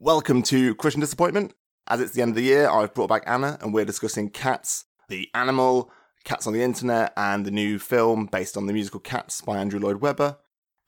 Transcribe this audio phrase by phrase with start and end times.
[0.00, 1.54] Welcome to Crushing Disappointment.
[1.88, 4.84] As it's the end of the year, I've brought back Anna and we're discussing Cats,
[5.08, 5.90] the animal,
[6.22, 9.80] Cats on the Internet, and the new film based on the musical Cats by Andrew
[9.80, 10.36] Lloyd Webber.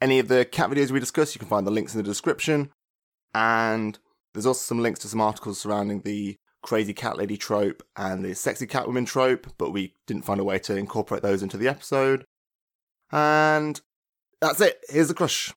[0.00, 2.70] Any of the cat videos we discuss, you can find the links in the description.
[3.34, 3.98] And
[4.32, 8.36] there's also some links to some articles surrounding the crazy cat lady trope and the
[8.36, 11.66] sexy cat woman trope, but we didn't find a way to incorporate those into the
[11.66, 12.24] episode.
[13.10, 13.80] And
[14.40, 14.84] that's it.
[14.88, 15.52] Here's the crush.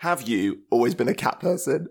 [0.00, 1.88] Have you always been a cat person?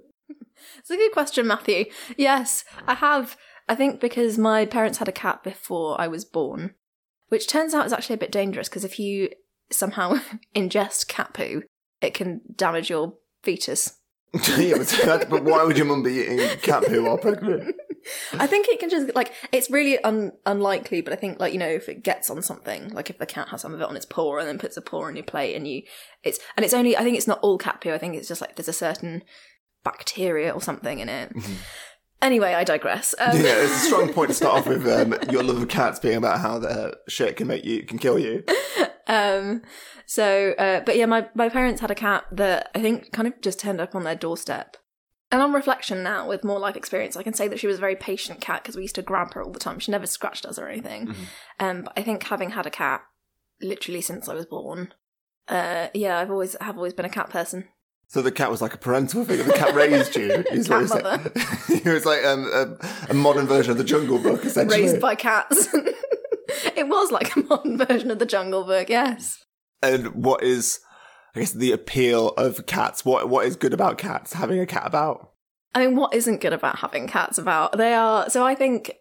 [0.79, 1.85] It's a good question, Matthew.
[2.17, 3.37] Yes, I have.
[3.67, 6.73] I think because my parents had a cat before I was born,
[7.27, 9.29] which turns out is actually a bit dangerous because if you
[9.69, 10.19] somehow
[10.55, 11.61] ingest cat poo,
[12.01, 13.99] it can damage your fetus.
[14.57, 17.75] yeah, but, but why would your mum be eating cat poo while pregnant?
[18.33, 21.59] I think it can just like it's really un- unlikely, but I think like you
[21.59, 23.95] know if it gets on something, like if the cat has some of it on
[23.95, 25.83] its paw and then puts a paw on your plate, and you
[26.23, 27.91] it's and it's only I think it's not all cat poo.
[27.91, 29.23] I think it's just like there's a certain
[29.83, 31.35] bacteria or something in it.
[32.21, 33.15] Anyway, I digress.
[33.17, 35.99] Um, yeah, it's a strong point to start off with um, your love of cats
[35.99, 38.43] being about how their shit can make you can kill you.
[39.09, 39.61] um
[40.05, 43.41] so uh, but yeah my my parents had a cat that i think kind of
[43.41, 44.77] just turned up on their doorstep
[45.31, 47.81] and on reflection now with more life experience i can say that she was a
[47.81, 50.45] very patient cat because we used to grab her all the time she never scratched
[50.45, 51.13] us or anything
[51.59, 53.01] um but i think having had a cat
[53.61, 54.93] literally since i was born
[55.47, 57.67] uh yeah i've always have always been a cat person
[58.07, 59.43] So the cat was like a parental figure.
[59.45, 60.31] The cat raised you.
[60.51, 61.81] Is Cat you're saying.
[61.85, 64.81] it was like um, a, a modern version of the Jungle Book, essentially.
[64.81, 65.69] raised by cats
[66.75, 69.43] it was like a modern version of the jungle book yes
[69.83, 70.79] and what is,
[71.35, 73.05] I guess, the appeal of cats?
[73.05, 74.33] What what is good about cats?
[74.33, 75.33] Having a cat about.
[75.75, 77.77] I mean, what isn't good about having cats about?
[77.77, 78.29] They are.
[78.29, 78.91] So I think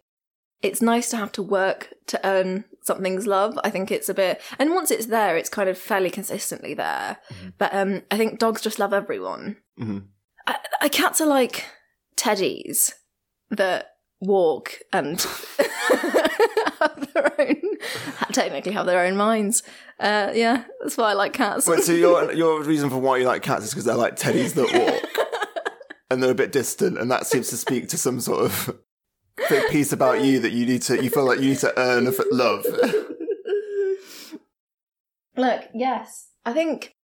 [0.60, 3.58] it's nice to have to work to earn something's love.
[3.64, 7.18] I think it's a bit, and once it's there, it's kind of fairly consistently there.
[7.56, 9.56] But um, I think dogs just love everyone.
[9.80, 10.06] Mhm.
[10.46, 11.66] I, I, cats are like
[12.16, 12.92] teddies
[13.50, 15.18] that walk and
[16.80, 17.56] have their own,
[18.32, 19.62] technically have their own minds.
[19.98, 21.66] Uh, yeah, that's why I like cats.
[21.66, 24.54] Wait, so your your reason for why you like cats is because they're like teddies
[24.54, 25.26] that walk,
[26.10, 28.78] and they're a bit distant, and that seems to speak to some sort of
[29.48, 32.06] big piece about you that you need to you feel like you need to earn
[32.06, 32.64] of love.
[35.36, 36.30] Look, yes.
[36.44, 36.96] I think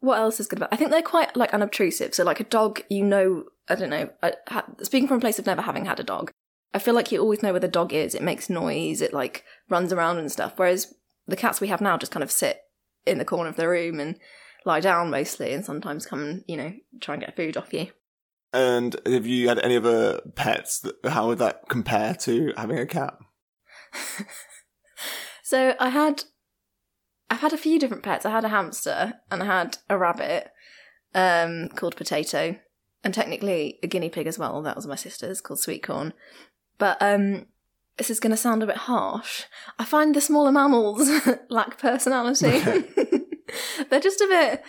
[0.00, 0.68] what else is good about?
[0.72, 2.14] I think they're quite like unobtrusive.
[2.14, 4.10] So like a dog, you know, I don't know.
[4.22, 6.30] I, ha, speaking from a place of never having had a dog,
[6.74, 8.14] I feel like you always know where the dog is.
[8.14, 9.00] It makes noise.
[9.00, 10.54] It like runs around and stuff.
[10.56, 10.92] Whereas
[11.26, 12.60] the cats we have now just kind of sit
[13.06, 14.18] in the corner of the room and
[14.66, 17.88] lie down mostly, and sometimes come and you know try and get food off you.
[18.52, 20.80] And have you had any other pets?
[20.80, 23.16] That, how would that compare to having a cat?
[25.44, 26.24] So I had,
[27.28, 28.24] I've had a few different pets.
[28.24, 30.50] I had a hamster and I had a rabbit,
[31.14, 32.56] um, called Potato,
[33.04, 34.62] and technically a guinea pig as well.
[34.62, 36.14] That was my sister's called Sweet Corn.
[36.78, 37.46] But um,
[37.96, 39.44] this is going to sound a bit harsh.
[39.78, 41.08] I find the smaller mammals
[41.48, 42.60] lack personality.
[43.90, 44.64] they're just a bit.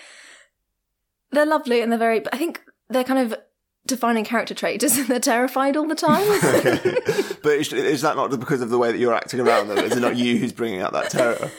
[1.31, 2.19] They're lovely and they're very.
[2.19, 3.39] But I think they're kind of
[3.87, 6.25] defining character trait is they're terrified all the time.
[7.43, 9.77] but is, is that not because of the way that you're acting around them?
[9.79, 11.51] Is it not you who's bringing out that terror?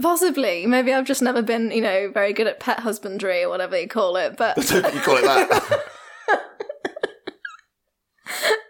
[0.00, 0.66] Possibly.
[0.66, 3.88] Maybe I've just never been, you know, very good at pet husbandry or whatever you
[3.88, 4.36] call it.
[4.36, 5.84] But I don't think you call it that.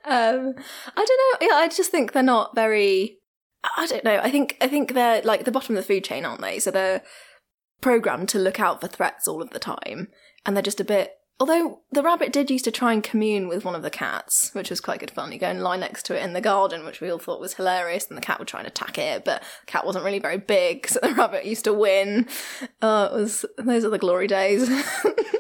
[0.09, 0.55] Um,
[0.97, 1.49] I don't know.
[1.49, 3.19] Yeah, I just think they're not very.
[3.77, 4.21] I don't know.
[4.23, 6.59] I think I think they're like the bottom of the food chain, aren't they?
[6.59, 7.03] So they're
[7.81, 10.09] programmed to look out for threats all of the time,
[10.47, 11.15] and they're just a bit.
[11.41, 14.71] Although the rabbit did used to try and commune with one of the cats, which
[14.71, 15.31] was quite good fun.
[15.31, 17.55] You go and lie next to it in the garden, which we all thought was
[17.55, 20.39] hilarious, and the cat would try and attack it, but the cat wasn't really very
[20.39, 22.27] big, so the rabbit used to win.
[22.83, 24.69] Oh, it was those are the glory days.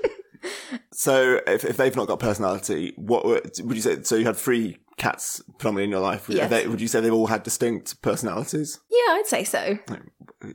[0.92, 4.02] so if, if they've not got personality, what were, would you say?
[4.02, 6.28] So you had three cats predominantly in your life.
[6.28, 6.50] Would, Yes.
[6.50, 8.80] they, would you say they've all had distinct personalities?
[8.90, 9.78] yeah, I'd say so.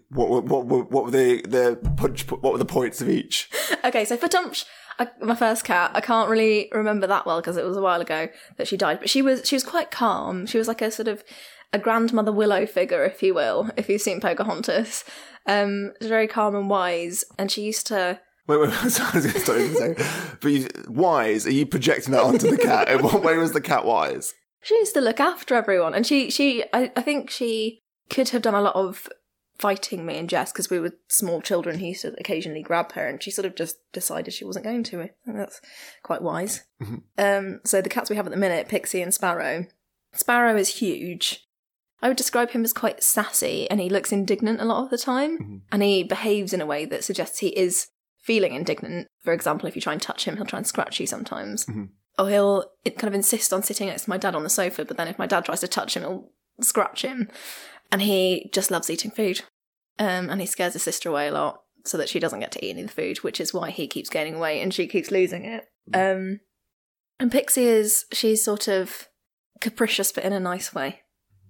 [0.10, 2.30] What were what, what were the the punch?
[2.30, 3.50] What were the points of each?
[3.84, 4.30] Okay, so for
[5.00, 8.00] I, my first cat, I can't really remember that well because it was a while
[8.00, 9.00] ago that she died.
[9.00, 10.46] But she was she was quite calm.
[10.46, 11.24] She was like a sort of
[11.74, 15.04] a grandmother willow figure, if you will, if you've seen Pocahontas.
[15.48, 18.20] Um, very calm and wise, and she used to.
[18.48, 21.48] Wait, wait, sorry, I was going to start but you, wise?
[21.48, 22.90] Are you projecting that onto the cat?
[22.90, 24.34] In what way was the cat wise?
[24.62, 27.80] She used to look after everyone, and she she I, I think she
[28.10, 29.10] could have done a lot of
[29.58, 33.08] fighting me and Jess because we were small children He used to occasionally grab her,
[33.08, 35.02] and she sort of just decided she wasn't going to.
[35.02, 35.62] I think that's
[36.02, 36.64] quite wise.
[37.18, 39.66] Um, so the cats we have at the minute, Pixie and Sparrow.
[40.14, 41.48] Sparrow is huge.
[42.02, 44.98] I would describe him as quite sassy, and he looks indignant a lot of the
[44.98, 47.88] time, and he behaves in a way that suggests he is
[48.24, 49.08] feeling indignant.
[49.24, 51.66] For example, if you try and touch him, he'll try and scratch you sometimes.
[51.66, 51.90] Mhm.
[52.18, 54.86] Or he'll it kind of insist on sitting next to my dad on the sofa,
[54.86, 56.32] but then if my dad tries to touch him, he'll
[56.62, 57.30] scratch him.
[57.92, 59.42] And he just loves eating food.
[60.00, 62.66] Um, and he scares his sister away a lot so that she doesn't get to
[62.66, 65.12] eat any of the food, which is why he keeps gaining weight and she keeps
[65.12, 65.66] losing it.
[65.94, 66.40] Um,
[67.20, 69.10] and Pixie is, she's sort of
[69.60, 71.02] capricious, but in a nice way.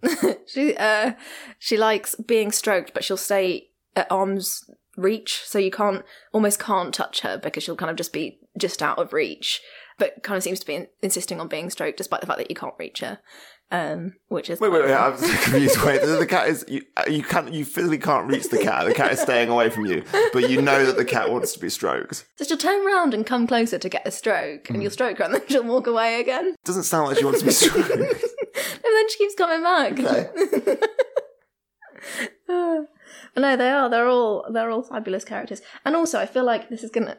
[0.47, 1.13] she, uh,
[1.59, 4.63] she likes being stroked, but she'll stay at arm's
[4.97, 6.03] reach, so you can't,
[6.33, 9.61] almost can't touch her because she'll kind of just be just out of reach,
[9.97, 12.49] but kind of seems to be in- insisting on being stroked despite the fact that
[12.49, 13.19] you can't reach her.
[13.71, 14.93] Um, which is Wait, wait, wait!
[14.93, 15.83] I'm so confused.
[15.83, 16.83] Wait, the, cat is you.
[16.95, 17.51] uh, You can't.
[17.51, 18.85] You physically can't reach the cat.
[18.85, 21.59] The cat is staying away from you, but you know that the cat wants to
[21.59, 22.23] be stroked.
[22.35, 25.23] So she'll turn around and come closer to get a stroke, and you'll stroke her,
[25.23, 26.55] and then she'll walk away again.
[26.65, 27.89] Doesn't sound like she wants to be stroked.
[27.89, 29.99] and then she keeps coming back.
[29.99, 30.77] Okay.
[33.33, 33.89] but no, they are.
[33.89, 35.61] They're all they're all fabulous characters.
[35.85, 37.17] And also, I feel like this is gonna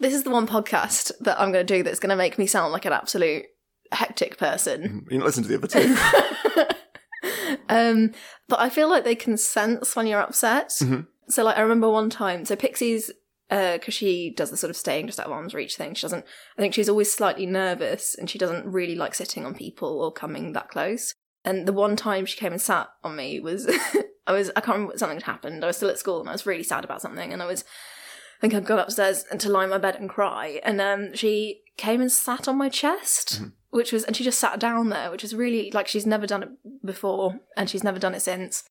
[0.00, 2.84] this is the one podcast that I'm gonna do that's gonna make me sound like
[2.84, 3.44] an absolute
[3.92, 5.06] hectic person.
[5.10, 7.56] You listen to the other two.
[7.68, 8.12] um,
[8.48, 10.70] but I feel like they can sense when you're upset.
[10.80, 11.06] Mhm.
[11.28, 12.44] So, like, I remember one time.
[12.44, 13.10] So Pixie's
[13.48, 15.94] because she does the sort of staying just out of arm's reach thing.
[15.94, 16.24] She doesn't.
[16.58, 20.12] I think she's always slightly nervous, and she doesn't really like sitting on people or
[20.12, 21.14] coming that close.
[21.44, 23.66] And the one time she came and sat on me was,
[24.26, 25.62] I was, I can't remember what something had happened.
[25.62, 27.32] I was still at school and I was really sad about something.
[27.32, 30.08] And I was, I think I'd gone upstairs and to lie in my bed and
[30.08, 30.60] cry.
[30.64, 34.58] And um, she came and sat on my chest, which was, and she just sat
[34.58, 36.48] down there, which is really like she's never done it
[36.84, 38.64] before and she's never done it since.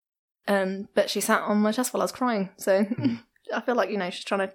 [0.47, 2.49] Um, but she sat on my chest while I was crying.
[2.57, 2.85] So
[3.53, 4.53] I feel like, you know, she's trying to,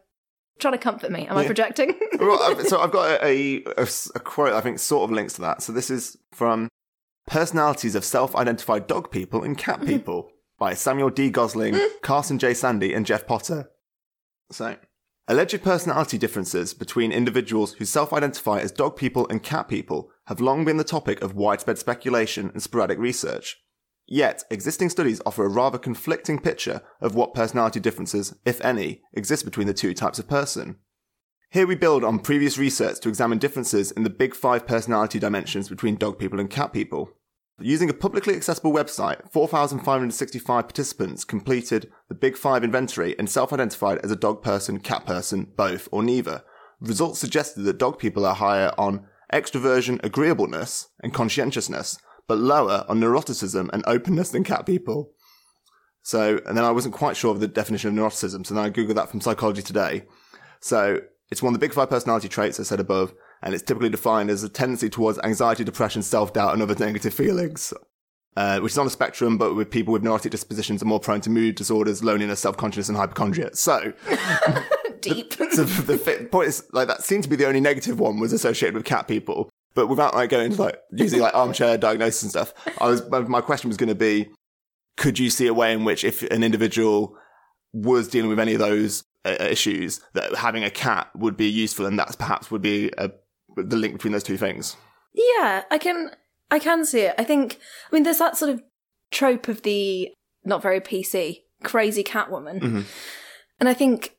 [0.58, 1.26] trying to comfort me.
[1.26, 1.98] Am I projecting?
[2.20, 5.62] well, so I've got a a quote I think sort of links to that.
[5.62, 6.68] So this is from
[7.26, 11.30] Personalities of Self-Identified Dog People and Cat People by Samuel D.
[11.30, 11.98] Gosling, hmm.
[12.02, 12.54] Carson J.
[12.54, 13.70] Sandy, and Jeff Potter.
[14.52, 14.76] So,
[15.26, 20.64] alleged personality differences between individuals who self-identify as dog people and cat people have long
[20.64, 23.56] been the topic of widespread speculation and sporadic research.
[24.06, 29.44] Yet, existing studies offer a rather conflicting picture of what personality differences, if any, exist
[29.44, 30.76] between the two types of person.
[31.50, 35.68] Here we build on previous research to examine differences in the big five personality dimensions
[35.68, 37.12] between dog people and cat people.
[37.62, 44.10] Using a publicly accessible website, 4,565 participants completed the Big Five inventory and self-identified as
[44.10, 46.42] a dog person, cat person, both, or neither.
[46.80, 52.98] Results suggested that dog people are higher on extroversion, agreeableness, and conscientiousness, but lower on
[52.98, 55.10] neuroticism and openness than cat people.
[56.02, 58.70] So, and then I wasn't quite sure of the definition of neuroticism, so then I
[58.70, 60.06] googled that from Psychology Today.
[60.60, 63.12] So it's one of the big five personality traits I said above,
[63.42, 67.72] and it's typically defined as a tendency towards anxiety, depression, self-doubt, and other negative feelings.
[68.36, 71.20] Uh, which is on a spectrum, but with people with neurotic dispositions are more prone
[71.20, 73.50] to mood disorders, loneliness, self-consciousness, and hypochondria.
[73.56, 73.92] So,
[75.00, 75.32] Deep.
[75.32, 78.74] so the point is, like, that seemed to be the only negative one was associated
[78.76, 79.50] with cat people.
[79.74, 83.20] But without like going into like using like armchair diagnosis and stuff, I was my-
[83.20, 84.28] my question was going to be,
[84.96, 87.16] could you see a way in which if an individual
[87.72, 91.86] was dealing with any of those uh, issues, that having a cat would be useful,
[91.86, 93.10] and that's perhaps would be a,
[93.56, 94.76] the link between those two things.
[95.12, 96.10] Yeah, I can
[96.50, 97.14] I can see it.
[97.18, 97.58] I think
[97.90, 98.62] I mean there's that sort of
[99.10, 100.10] trope of the
[100.44, 102.60] not very PC crazy cat woman.
[102.60, 102.84] Mhm.
[103.58, 104.16] And I think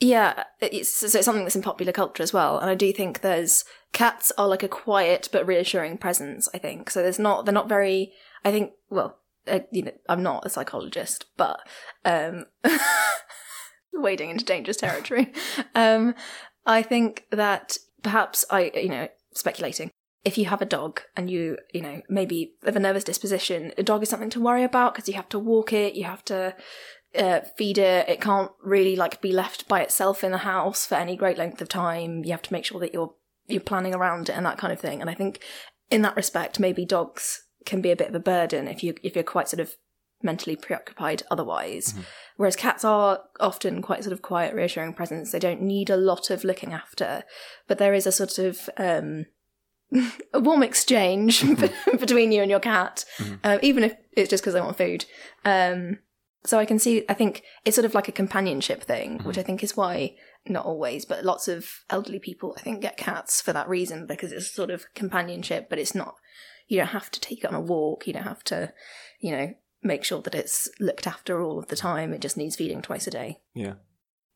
[0.00, 2.58] yeah, it's, so it's something that's in popular culture as well.
[2.58, 6.48] And I do think there's cats are like a quiet but reassuring presence.
[6.52, 7.02] I think so.
[7.02, 8.12] There's not they're not very.
[8.44, 11.60] I think well, uh, you know, I'm not a psychologist, but
[12.04, 12.46] um,
[13.92, 15.32] wading into dangerous territory.
[15.74, 16.14] Um,
[16.66, 19.90] I think that perhaps I, you know, speculating.
[20.24, 23.82] If you have a dog and you, you know, maybe have a nervous disposition, a
[23.82, 26.54] dog is something to worry about because you have to walk it, you have to
[27.18, 28.08] uh, feed it.
[28.08, 31.60] It can't really like be left by itself in the house for any great length
[31.60, 32.24] of time.
[32.24, 33.14] You have to make sure that you're
[33.48, 35.00] you're planning around it and that kind of thing.
[35.00, 35.40] And I think
[35.90, 39.14] in that respect, maybe dogs can be a bit of a burden if you if
[39.14, 39.74] you're quite sort of
[40.22, 41.94] mentally preoccupied otherwise.
[42.36, 45.30] Whereas cats are often quite sort of quiet, reassuring presence.
[45.30, 47.24] They don't need a lot of looking after,
[47.68, 49.26] but there is a sort of um,
[50.32, 51.44] a warm exchange
[51.98, 53.04] between you and your cat,
[53.44, 55.04] uh, even if it's just because they want food.
[55.44, 55.98] Um,
[56.44, 57.04] so I can see.
[57.08, 60.16] I think it's sort of like a companionship thing, which I think is why
[60.48, 64.32] not always, but lots of elderly people I think get cats for that reason because
[64.32, 66.16] it's sort of companionship, but it's not.
[66.66, 68.06] You don't have to take it on a walk.
[68.06, 68.72] You don't have to,
[69.20, 72.12] you know, make sure that it's looked after all of the time.
[72.12, 73.40] It just needs feeding twice a day.
[73.54, 73.74] Yeah.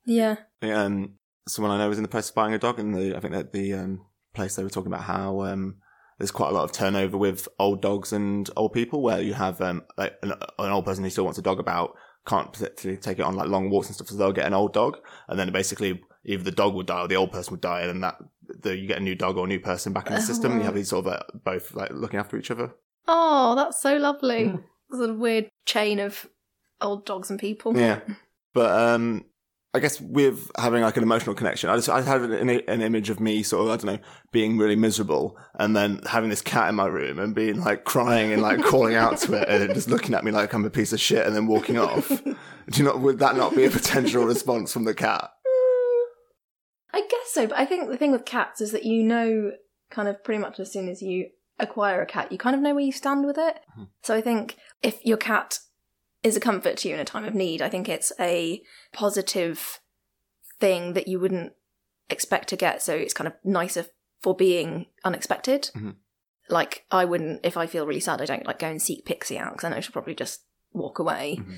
[0.04, 0.36] Yeah.
[0.62, 1.14] Um,
[1.48, 3.34] someone I know was in the process of buying a dog, and the, I think
[3.34, 5.76] that the um, place they were talking about how um,
[6.18, 9.60] there's quite a lot of turnover with old dogs and old people, where you have
[9.60, 13.20] um, like an, an old person who still wants a dog about can't particularly take
[13.20, 14.98] it on like long walks and stuff, so they'll get an old dog,
[15.28, 17.88] and then basically either the dog would die or the old person would die, and
[17.88, 18.16] then that
[18.62, 20.52] the, you get a new dog or a new person back in the Oh, system.
[20.52, 20.66] And you wow.
[20.66, 22.74] have these sort of uh, both like looking after each other.
[23.06, 24.52] Oh, that's so lovely.
[24.90, 26.28] Sort of weird chain of
[26.81, 27.76] old dogs and people.
[27.76, 28.00] Yeah,
[28.55, 29.25] but um,
[29.75, 33.11] I guess with having like an emotional connection, I just I had an, an image
[33.11, 36.69] of me sort of I don't know being really miserable, and then having this cat
[36.69, 39.90] in my room and being like crying and like calling out to it, and just
[39.90, 42.09] looking at me like I'm a piece of shit, and then walking off.
[42.28, 42.35] Do
[42.73, 45.31] you not would that not be a potential response from the cat?
[46.95, 49.52] I guess so, but I think the thing with cats is that you know,
[49.90, 52.75] kind of pretty much as soon as you acquire a cat, you kind of know
[52.75, 53.60] where you stand with it.
[53.78, 53.88] Mhm.
[54.02, 55.58] So I think if your cat
[56.22, 59.80] is a comfort to you in a time of need, I think it's a positive
[60.60, 61.52] thing that you wouldn't
[62.10, 62.82] expect to get.
[62.82, 63.86] So it's kind of nicer
[64.22, 65.70] for being unexpected.
[65.75, 65.96] Mhm.
[66.48, 69.38] Like I wouldn't, if I feel really sad, I don't like go and seek Pixie
[69.38, 71.56] out because I know she'll probably just walk away Mhm.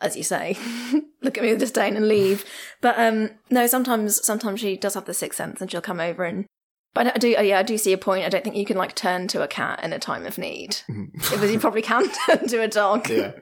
[0.00, 0.56] as you say,
[1.22, 2.44] look at me with disdain and leave.
[2.80, 6.24] But um, no, sometimes sometimes she does have the sixth sense, and she'll come over
[6.24, 6.46] and.
[6.92, 8.24] But I do, yeah, I do see a point.
[8.24, 10.78] I don't think you can like turn to a cat in a time of need,
[11.12, 13.08] because you probably can turn to a dog.
[13.08, 13.32] yeah.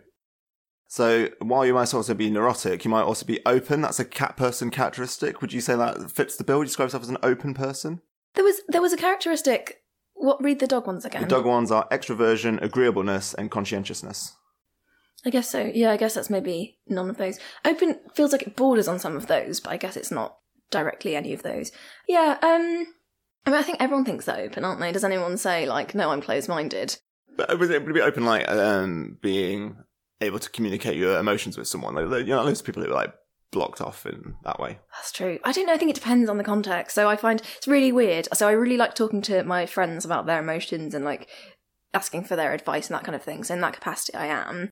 [0.90, 3.82] So while you might also be neurotic, you might also be open.
[3.82, 5.40] That's a cat person characteristic.
[5.42, 6.58] Would you say that fits the bill?
[6.58, 8.00] Would you describe yourself as an open person?
[8.34, 9.82] There was there was a characteristic.
[10.14, 11.22] What read the dog ones again?
[11.22, 14.34] The dog ones are extroversion, agreeableness, and conscientiousness.
[15.26, 15.70] I guess so.
[15.74, 17.38] Yeah, I guess that's maybe none of those.
[17.64, 20.38] Open feels like it borders on some of those, but I guess it's not
[20.70, 21.70] directly any of those.
[22.08, 22.38] Yeah.
[22.42, 22.86] Um.
[23.48, 24.92] I mean, I think everyone thinks they're open, aren't they?
[24.92, 26.98] Does anyone say like, "No, I'm closed-minded"?
[27.34, 29.76] But would it would be open like um, being
[30.20, 31.94] able to communicate your emotions with someone?
[31.94, 33.14] Like, you know, loads of people who are like
[33.50, 34.80] blocked off in that way.
[34.92, 35.38] That's true.
[35.44, 35.72] I don't know.
[35.72, 36.94] I think it depends on the context.
[36.94, 38.28] So I find it's really weird.
[38.34, 41.26] So I really like talking to my friends about their emotions and like
[41.94, 43.44] asking for their advice and that kind of thing.
[43.44, 44.68] So in that capacity, I am.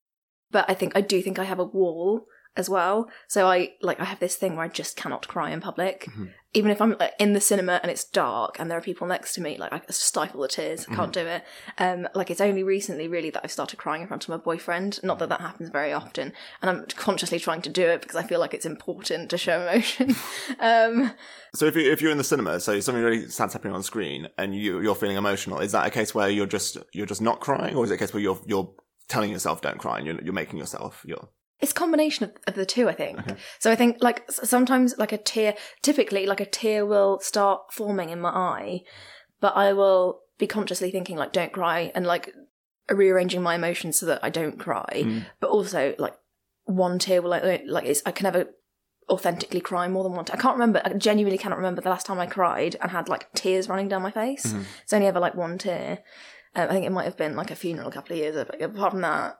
[0.50, 2.26] But I think I do think I have a wall
[2.56, 3.08] as well.
[3.28, 6.30] So I like I have this thing where I just cannot cry in public, Mhm.
[6.54, 9.34] even if I'm like, in the cinema and it's dark and there are people next
[9.34, 9.56] to me.
[9.58, 10.86] Like I stifle the tears.
[10.90, 11.44] I can't do it.
[11.78, 15.00] Um, like it's only recently really that I've started crying in front of my boyfriend.
[15.02, 16.32] Not that that happens very often,
[16.62, 19.60] and I'm consciously trying to do it because I feel like it's important to show
[19.62, 20.14] emotion.
[20.60, 21.12] um,
[21.54, 24.28] So if you if you're in the cinema, so something really sad's happening on screen,
[24.38, 27.40] and you you're feeling emotional, is that a case where you're just you're just not
[27.40, 28.72] crying, or is it a case where you're you're
[29.08, 31.28] telling yourself don't cry and you're you're making yourself you're
[31.60, 33.18] It's a combination of, of the two, I think.
[33.18, 33.36] Okay.
[33.58, 38.10] So I think like sometimes like a tear, typically like a tear will start forming
[38.10, 38.82] in my eye,
[39.40, 42.34] but I will be consciously thinking like don't cry and like
[42.90, 44.86] rearranging my emotions so that I don't cry.
[44.94, 45.24] Mm.
[45.40, 46.14] But also like
[46.64, 48.50] one tear will like like it's I can never
[49.08, 50.24] authentically cry more than one.
[50.24, 50.82] T- I can't remember.
[50.84, 54.02] I genuinely cannot remember the last time I cried and had like tears running down
[54.02, 54.46] my face.
[54.52, 54.64] Mhm.
[54.82, 56.00] It's only ever like one tear.
[56.54, 58.50] Um, I think it might have been like a funeral a couple of years ago.
[58.50, 59.38] But apart from that,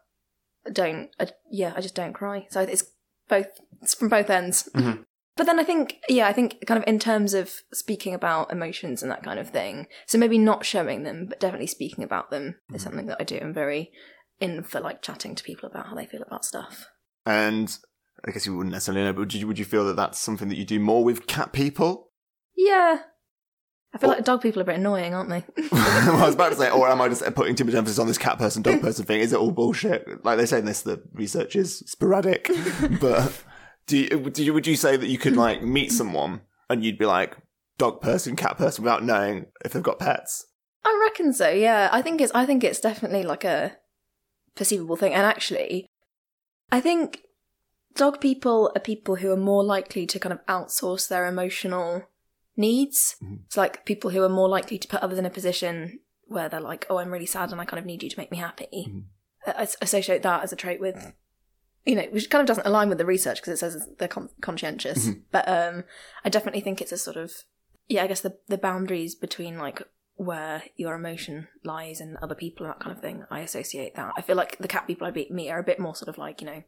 [0.73, 1.11] don't.
[1.21, 2.47] I, yeah, I just don't cry.
[2.51, 2.85] So it's
[3.29, 3.47] both.
[3.83, 4.69] It's from both ends.
[4.75, 5.05] Mhm.
[5.37, 9.03] But then I think, yeah, I think kind of in terms of speaking about emotions
[9.03, 9.87] and that kind of thing.
[10.07, 13.39] So maybe not showing them, but definitely speaking about them is something that I do.
[13.43, 13.91] I'm very
[14.41, 16.87] in for like chatting to people about how they feel about stuff.
[17.27, 17.77] and
[18.27, 20.49] I guess you wouldn't necessarily know, but would you would you feel that that's something
[20.49, 22.11] that you do more with cat people?
[22.57, 23.01] Yeah.
[23.97, 25.43] I feel Or- like dog people are a bit annoying, aren't they?
[25.73, 28.07] well, I was about to say, or am I just putting too much emphasis on
[28.07, 29.21] this cat person, dog person thing?
[29.21, 30.23] Is it all bullshit?
[30.23, 32.51] Like they say in this, the research is sporadic.
[33.01, 33.43] but
[33.87, 36.99] do you, do you, would you say that you could like meet someone and you'd
[36.99, 37.39] be like
[37.79, 40.45] dog person, cat person without knowing if they've got pets?
[40.85, 41.49] I reckon so.
[41.49, 42.33] Yeah, I think it's.
[42.35, 43.79] I think it's definitely like a
[44.57, 45.15] perceivable thing.
[45.15, 45.87] And actually,
[46.71, 47.23] I think
[47.95, 52.03] dog people are people who are more likely to kind of outsource their emotional
[52.57, 53.17] needs.
[53.23, 53.41] Mhm.
[53.47, 56.61] It's like people who are more likely to put others in a position where they're
[56.61, 58.87] like, "Oh, I'm really sad, and I kind of need you to make me happy."
[58.89, 59.05] Mhm.
[59.47, 61.13] I associate that as a trait with.
[61.85, 64.31] You know, which kind of doesn't align with the research because it says they're con-
[64.41, 65.07] conscientious.
[65.07, 65.23] Mhm.
[65.31, 65.85] But um,
[66.25, 67.45] I definitely think it's a sort of
[67.89, 69.83] yeah, I guess the the boundaries between like
[70.17, 73.25] where your emotion lies and other people and that kind of thing.
[73.31, 74.15] I associate that.
[74.17, 76.41] I feel like the cat people I meet are a bit more sort of like
[76.41, 76.63] you know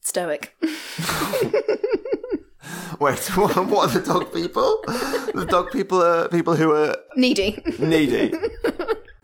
[0.00, 0.54] stoic.
[3.00, 4.82] Wait, what are the dog people?
[5.34, 7.62] The dog people are people who are Needy.
[7.78, 8.32] needy.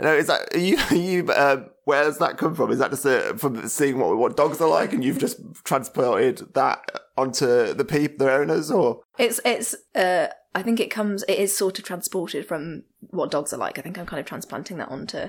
[0.01, 0.77] No, is that are you?
[0.91, 2.73] Are you uh, where does that come from?
[2.73, 6.43] Is that just uh from seeing what what dogs are like, and you've just transported
[6.55, 6.81] that
[7.17, 11.57] onto the people, the owners, or It's it's uh I think it comes it is
[11.57, 13.79] sort of transported from what dogs are like.
[13.79, 15.29] I think I'm kind of transplanting that onto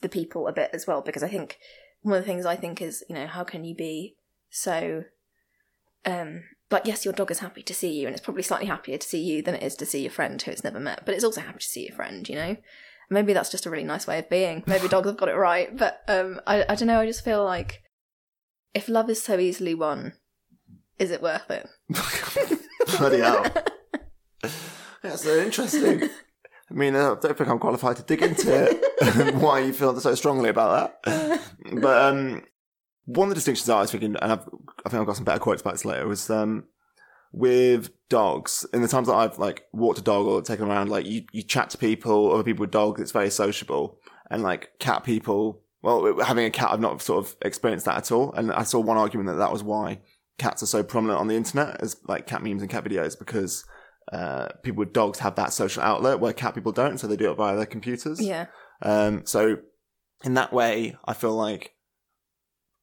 [0.00, 1.56] the people a bit as well because I think
[2.02, 4.16] one of the things I think is, you know, how can you be
[4.50, 5.04] so
[6.04, 8.98] um like yes, your dog is happy to see you and it's probably slightly happier
[8.98, 11.14] to see you than it is to see your friend who it's never met, but
[11.14, 12.56] it's also happy to see your friend, you know?
[13.10, 14.62] Maybe that's just a really nice way of being.
[14.66, 17.44] Maybe dogs have got it right, but um I I don't know, I just feel
[17.44, 17.82] like
[18.74, 20.12] if love is so easily won,
[20.98, 21.66] is it worth it?
[22.98, 23.46] bloody hell?
[25.02, 26.02] That's so interesting.
[26.70, 30.14] I mean, I don't think I'm qualified to dig into it, why you feel so
[30.14, 31.40] strongly about that.
[31.72, 32.42] But um,
[33.08, 34.46] one of the distinctions I was thinking, and I've,
[34.84, 36.64] I think I've got some better quotes about this later, was um,
[37.32, 38.66] with dogs.
[38.74, 41.24] In the times that I've like walked a dog or taken them around, like you,
[41.32, 43.98] you chat to people, other people with dogs, it's very sociable.
[44.30, 48.12] And like cat people, well, having a cat, I've not sort of experienced that at
[48.12, 48.30] all.
[48.34, 50.00] And I saw one argument that that was why
[50.36, 53.64] cats are so prominent on the internet as like cat memes and cat videos because
[54.12, 57.30] uh, people with dogs have that social outlet where cat people don't, so they do
[57.30, 58.20] it via their computers.
[58.20, 58.48] Yeah.
[58.82, 59.56] Um, so
[60.24, 61.74] in that way, I feel like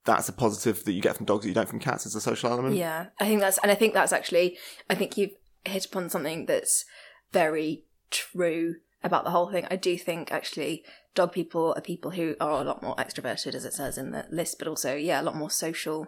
[0.06, 2.22] that's a positive that you get from dogs that you don't from cats as a
[2.22, 2.76] social element.
[2.76, 4.58] Yeah, I think that's, and I think that's actually,
[4.90, 5.36] I think you've
[5.66, 6.86] hit upon something that's
[7.32, 9.66] very true about the whole thing.
[9.70, 10.84] I do think actually
[11.16, 14.26] dog people are people who are a lot more extroverted, as it says in the
[14.30, 16.08] list, but also, yeah, a lot more social.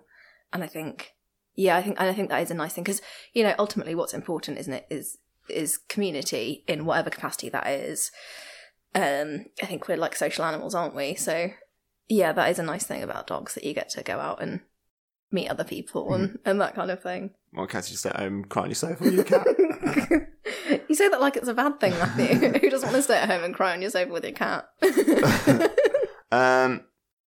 [0.53, 1.13] And I think,
[1.55, 3.01] yeah, I think, and I think that is a nice thing because,
[3.33, 5.17] you know, ultimately what's important, isn't it, is,
[5.49, 8.11] is community in whatever capacity that is.
[8.93, 11.15] Um, I think we're like social animals, aren't we?
[11.15, 11.49] So,
[12.09, 14.61] yeah, that is a nice thing about dogs that you get to go out and
[15.31, 17.31] meet other people and, and that kind of thing.
[17.53, 19.45] Well, cats just stay at home crying yourself or your cat.
[20.87, 22.49] you say that like it's a bad thing, Matthew.
[22.59, 24.69] Who doesn't want to stay at home and cry on your sofa with your cat?
[26.31, 26.81] um,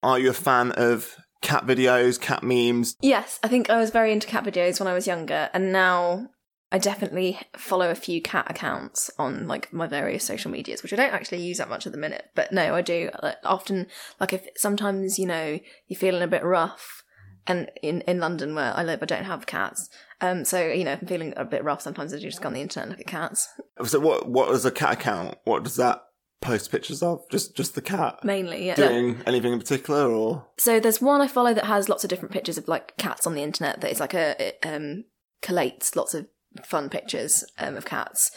[0.03, 2.97] are you a fan of cat videos, cat memes?
[3.01, 6.31] yes, I think I was very into cat videos when I was younger, and now
[6.73, 10.97] I definitely follow a few cat accounts on like my various social medias, which I
[10.97, 12.31] don't actually use that much at the minute.
[12.35, 13.87] But no, I do like, often.
[14.19, 17.05] Like if sometimes you know you're feeling a bit rough,
[17.47, 19.89] and in in London where I live, I don't have cats.
[20.21, 22.49] Um, so you know, if I'm feeling a bit rough, sometimes I do just go
[22.49, 23.49] on the internet and look at cats.
[23.85, 24.29] So what?
[24.29, 25.37] What is a cat account?
[25.45, 26.03] What does that
[26.41, 27.21] post pictures of?
[27.31, 28.75] Just just the cat Mainly, yeah.
[28.75, 32.33] doing anything in particular, or So there's one I follow that has lots of different
[32.33, 33.81] pictures of like cats on the internet.
[33.81, 35.05] That is like a it, um
[35.43, 36.27] collates lots of
[36.63, 38.31] fun pictures um, of cats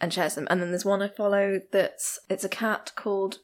[0.00, 0.46] and shares them.
[0.50, 3.38] And then there's one I follow that's it's a cat called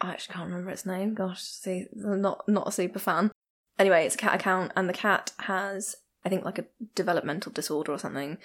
[0.00, 1.14] I actually can't remember its name.
[1.14, 3.30] Gosh, see, I'm not not a super fan.
[3.78, 7.92] Anyway, it's a cat account, and the cat has I think like a developmental disorder
[7.92, 8.38] or something.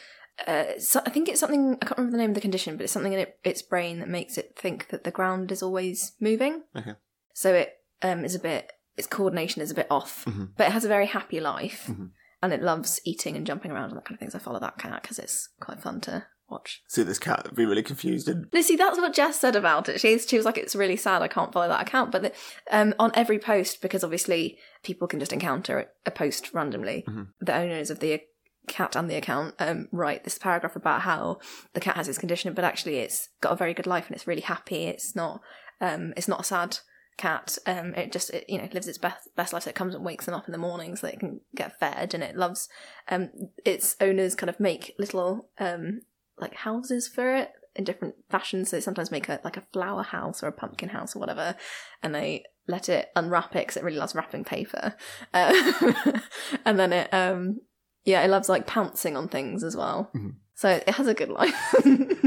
[0.47, 2.83] Uh, so I think it's something I can't remember the name of the condition, but
[2.83, 6.13] it's something in it, its brain that makes it think that the ground is always
[6.19, 6.63] moving.
[6.75, 6.93] Okay.
[7.33, 10.49] So it um, is a bit its coordination is a bit off, Mhm.
[10.55, 12.11] but it has a very happy life, Mhm.
[12.43, 14.35] And it loves eating and jumping around and that kind of things.
[14.35, 16.81] I follow that cat because it's quite fun to watch.
[16.89, 19.99] see this cat be really confused and Lucy, that's what Jess said about it.
[20.01, 22.31] She she was like, it's really sad I can't follow that account, but the,
[22.69, 27.05] um, on every post because obviously people can just encounter a post randomly.
[27.07, 27.27] Mhm.
[27.39, 28.21] The owners of the
[28.67, 31.39] cat and the account um, write this paragraph about how
[31.73, 34.27] the cat has this condition, but actually it's got a very good life and it's
[34.27, 34.83] really happy.
[34.85, 35.39] It's not
[35.79, 36.79] um, it's not a sad
[37.17, 37.57] cat.
[37.65, 39.63] Um, it just it, you know lives its best best life.
[39.63, 42.13] So it comes and wakes them up in the morning so it can get fed,
[42.13, 42.69] and it loves
[43.09, 43.31] um,
[43.65, 46.01] its owners kind of make little um,
[46.37, 48.69] like houses for it in different fashions.
[48.69, 51.55] So they sometimes make a like a flower house or a pumpkin house or whatever,
[52.01, 54.95] and they let it unwrap it because it really loves wrapping paper.
[55.33, 56.19] Uh,
[56.65, 57.59] and then it um
[58.05, 60.11] yeah it loves like pouncing on things as well.
[60.15, 60.35] Mhm.
[60.55, 61.55] So it has a good life.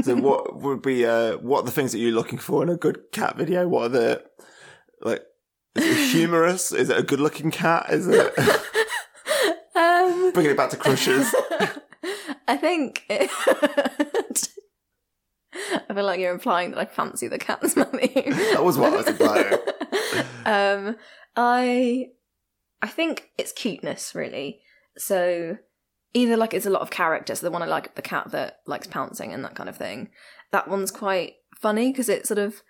[0.03, 2.75] so what would be uh what are the things that you're looking for in a
[2.75, 3.67] good cat video?
[3.67, 4.23] What are the
[5.01, 5.23] like
[5.75, 6.71] is it humorous?
[6.71, 7.87] Is it a good looking cat?
[7.91, 8.37] Is it
[9.75, 11.33] um, bringing it back to crushes?
[12.47, 13.29] I think it
[15.89, 18.31] I feel like you're implying that I fancy the cats, Matthew.
[18.31, 19.53] That was what I was implying.
[20.45, 20.95] um,
[21.35, 22.07] I
[22.81, 24.61] I think it's cuteness, really.
[24.97, 25.57] So
[26.13, 27.35] either like it's a lot of character.
[27.35, 30.09] So the one I like, the cat that likes pouncing and that kind of thing.
[30.51, 32.61] That one's quite funny because it's sort of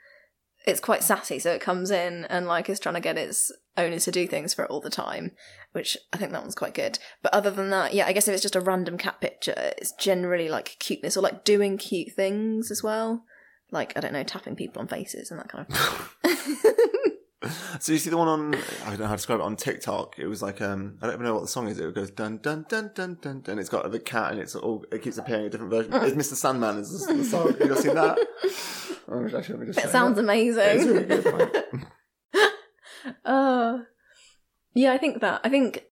[0.67, 1.39] it's quite sassy.
[1.39, 4.53] So it comes in and like is trying to get its owners to do things
[4.53, 5.31] for it all the time,
[5.71, 6.99] which I think that one's quite good.
[7.23, 9.93] But other than that, yeah, I guess if it's just a random cat picture, it's
[9.93, 13.23] generally like cuteness or like doing cute things as well.
[13.71, 16.17] Like I don't know, tapping people on faces and that kind of.
[17.79, 20.17] So you see the one on I don't know how to describe it on TikTok.
[20.17, 21.79] It was like um I don't even know what the song is.
[21.79, 23.59] It goes dun dun dun dun dun dun.
[23.59, 25.93] It's got the cat and it's all it keeps appearing a different version.
[25.93, 26.35] It's Mr.
[26.35, 27.55] Sandman is the the song.
[27.59, 28.17] You guys seen that?
[29.09, 30.23] Oh, actually, let me just check sounds that.
[30.23, 30.61] amazing.
[30.65, 31.65] It's really good.
[33.23, 33.79] Uh,
[34.73, 35.39] yeah, I think that.
[35.43, 35.83] I think,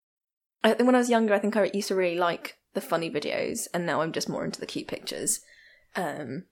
[0.63, 3.09] I think when I was younger, I think I used to really like the funny
[3.09, 5.39] videos, and now I'm just more into the cute pictures.
[5.95, 6.45] Um,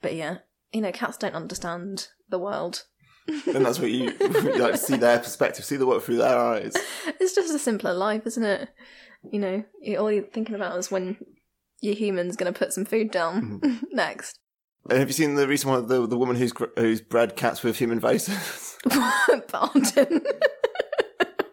[0.00, 0.38] but yeah,
[0.72, 2.84] you know, cats don't understand the world.
[3.26, 6.38] and that's what you, you like to see their perspective, see the world through their
[6.38, 6.74] eyes.
[7.20, 8.68] It's just a simpler life, isn't it?
[9.30, 9.64] You know,
[9.98, 11.16] all you're thinking about is when
[11.80, 14.38] your human's going to put some food down next.
[14.88, 15.86] Have you seen the recent one?
[15.86, 18.78] The the woman who's who's bred cats with human faces.
[19.48, 20.22] Pardon.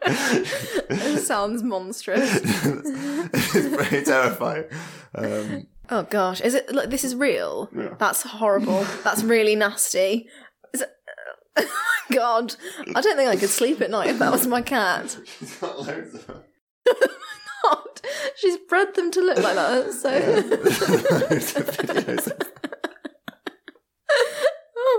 [0.10, 2.40] it sounds monstrous.
[2.44, 4.66] it's very terrifying.
[5.16, 6.70] Um, Oh gosh, is it?
[6.70, 7.70] Look, this is real.
[7.76, 7.94] Yeah.
[7.98, 8.86] That's horrible.
[9.06, 10.28] That's really nasty.
[10.74, 10.90] Is it,
[11.58, 11.66] oh
[12.10, 12.56] my god,
[12.94, 15.18] I don't think I could sleep at night if that was my cat.
[15.40, 16.44] She's got loads of them.
[17.64, 18.02] God,
[18.36, 19.94] she's bred them to look like that.
[19.94, 22.32] So, Loads of videos.
[22.32, 22.48] oh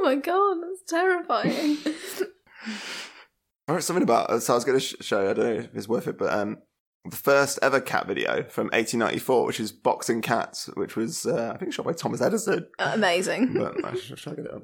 [0.08, 1.76] my god, that's terrifying.
[3.80, 4.42] Something about.
[4.42, 5.30] So I was going to sh- show.
[5.30, 6.58] I don't know if it's worth it, but um,
[7.04, 11.58] the first ever cat video from 1894, which is boxing cats, which was uh, I
[11.58, 12.66] think shot by Thomas Edison.
[12.78, 13.52] Amazing.
[13.58, 14.62] But I should, should I get it up?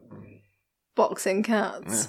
[0.96, 2.08] Boxing cats.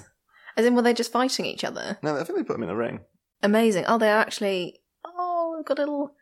[0.56, 1.98] As in, were they just fighting each other?
[2.02, 3.00] No, I think they put them in a ring.
[3.42, 3.84] Amazing.
[3.88, 4.80] Oh, they're actually.
[5.04, 6.12] Oh, they've got little.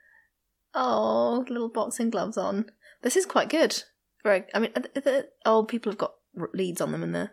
[0.75, 2.67] Oh, little boxing gloves on.
[3.03, 3.81] This is quite good.
[4.25, 4.43] Very.
[4.53, 6.15] I mean, the- the old people have got
[6.53, 7.33] leads on them, and they're.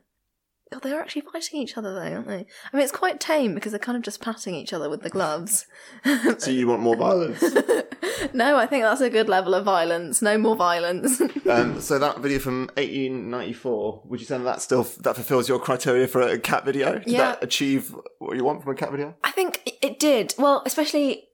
[0.74, 2.46] Oh, they're actually fighting each other, though, aren't they?
[2.72, 5.10] I mean, it's quite tame because they're kind of just patting each other with the
[5.10, 5.66] gloves.
[6.38, 7.44] So you want more violence?
[8.34, 10.22] no, I think that's a good level of violence.
[10.22, 11.20] No more violence.
[11.50, 16.08] um, so that video from 1894, would you say that still that fulfills your criteria
[16.08, 17.00] for a cat video?
[17.00, 17.18] Did Yeah.
[17.32, 19.16] that achieve what you want from a cat video?
[19.26, 20.34] I think it- it did.
[20.38, 21.26] Well, especially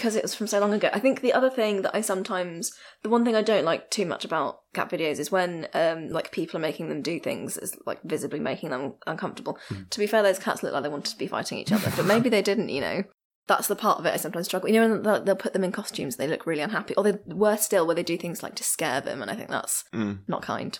[0.00, 0.88] because it was from so long ago.
[0.94, 4.06] I think the other thing that I sometimes, the one thing I don't like too
[4.06, 7.76] much about cat videos is when, um, like people are making them do things, is
[7.84, 9.58] like visibly making them uncomfortable.
[9.90, 12.06] To be fair, those cats look like they wanted to be fighting each other, but
[12.06, 12.70] maybe they didn't.
[12.70, 13.02] You know,
[13.46, 14.70] that's the part of it I sometimes struggle.
[14.70, 17.60] You know, they'll, they'll put them in costumes, they look really unhappy, or they worse
[17.60, 20.20] still, where they do things like to scare them, and I think that's Mm.
[20.26, 20.78] not kind.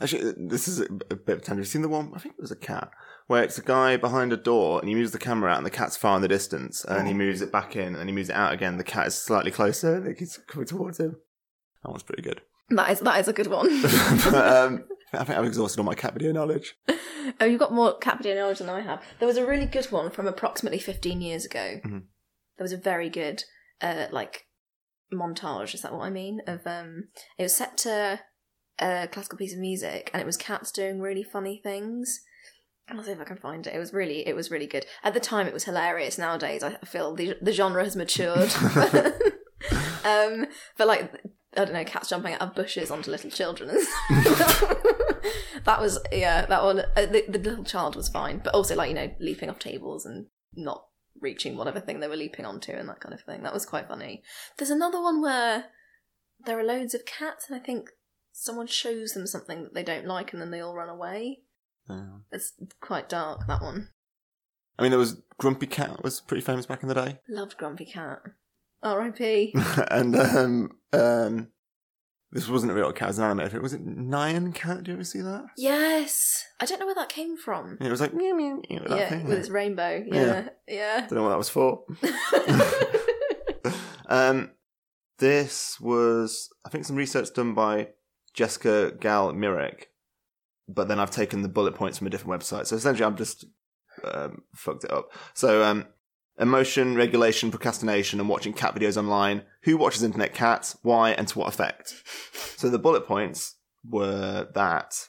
[0.00, 1.48] Actually, this is a, a bit of a tangent.
[1.48, 2.12] Have you seen the one?
[2.14, 2.90] I think it was a cat,
[3.26, 5.70] where it's a guy behind a door and he moves the camera out and the
[5.70, 8.36] cat's far in the distance and he moves it back in and he moves it
[8.36, 8.76] out again.
[8.76, 11.16] The cat is slightly closer and he's coming towards him.
[11.82, 12.40] That one's pretty good.
[12.70, 13.68] That is that is a good one.
[13.82, 16.74] but, um, I think I've exhausted all my cat video knowledge.
[17.38, 19.02] Oh, you've got more cat video knowledge than I have.
[19.18, 21.80] There was a really good one from approximately 15 years ago.
[21.84, 22.04] Mhm.
[22.56, 23.44] There was a very good,
[23.82, 24.46] uh, like,
[25.12, 26.40] montage, is that what I mean?
[26.46, 28.20] Of, um, it was set to
[28.78, 32.20] a classical piece of music, and it was cats doing really funny things.
[32.88, 33.74] I'll see if I can find it.
[33.74, 34.84] It was really, it was really good.
[35.02, 36.18] At the time, it was hilarious.
[36.18, 38.54] Nowadays, I feel the the genre has matured.
[40.04, 41.10] um, but like,
[41.56, 43.68] I don't know, cats jumping out of bushes onto little children.
[45.64, 46.80] that was yeah, that one.
[46.80, 50.04] Uh, the, the little child was fine, but also like you know, leaping off tables
[50.04, 50.84] and not
[51.20, 53.42] reaching whatever thing they were leaping onto and that kind of thing.
[53.42, 54.22] That was quite funny.
[54.58, 55.66] There's another one where
[56.44, 57.90] there are loads of cats, and I think
[58.30, 61.40] someone shows them something that they don't like, and then they all run away.
[61.88, 62.18] Yeah.
[62.32, 63.46] It's quite dark.
[63.46, 63.88] That one.
[64.78, 67.84] I mean, there was Grumpy Cat was pretty famous back in the day, Loved Grumpy
[67.84, 68.20] Cat.
[68.82, 69.54] R.I.P.
[69.90, 71.48] and um, um,
[72.32, 73.62] this wasn't a real cat; it was an animated.
[73.62, 74.82] Was it Nyan Cat?
[74.82, 75.46] Do you ever see that?
[75.56, 77.76] yes, I don't know where that came from.
[77.78, 78.82] And it was like meow meow meow.
[78.86, 79.24] That yeah, thing.
[79.26, 80.04] with its rainbow.
[80.06, 81.00] Yeah, yeah.
[81.00, 81.84] Don't know what that was for.
[84.08, 84.50] um,
[85.18, 87.90] this was, I think, some research done by
[88.34, 89.90] Jessica Gall Myrick,
[90.68, 92.66] but then I've taken the bullet points from a different website.
[92.66, 93.44] So essentially, I've just
[94.04, 95.12] um, fucked it up.
[95.34, 95.86] So, um,
[96.38, 99.42] emotion, regulation, procrastination, and watching cat videos online.
[99.64, 100.76] Who watches internet cats?
[100.82, 101.10] Why?
[101.10, 102.02] And to what effect?
[102.56, 103.56] So the bullet points
[103.88, 105.08] were that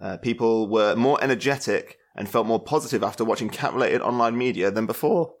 [0.00, 4.86] uh, people were more energetic and felt more positive after watching cat-related online media than
[4.86, 5.34] before.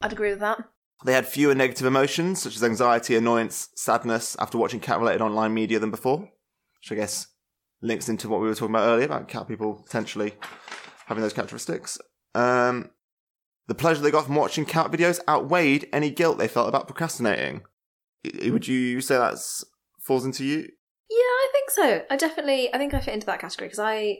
[0.00, 0.64] I'd agree with that.
[1.04, 5.54] They had fewer negative emotions, such as anxiety, annoyance, sadness, after watching cat related online
[5.54, 6.18] media than before.
[6.18, 7.26] Which I guess
[7.82, 10.34] links into what we were talking about earlier about cat people potentially
[11.06, 11.98] having those characteristics.
[12.34, 12.90] Um,
[13.68, 17.62] the pleasure they got from watching cat videos outweighed any guilt they felt about procrastinating.
[18.44, 19.38] Would you say that
[20.00, 20.68] falls into you?
[21.08, 22.02] Yeah, I think so.
[22.10, 24.18] I definitely, I think I fit into that category because I,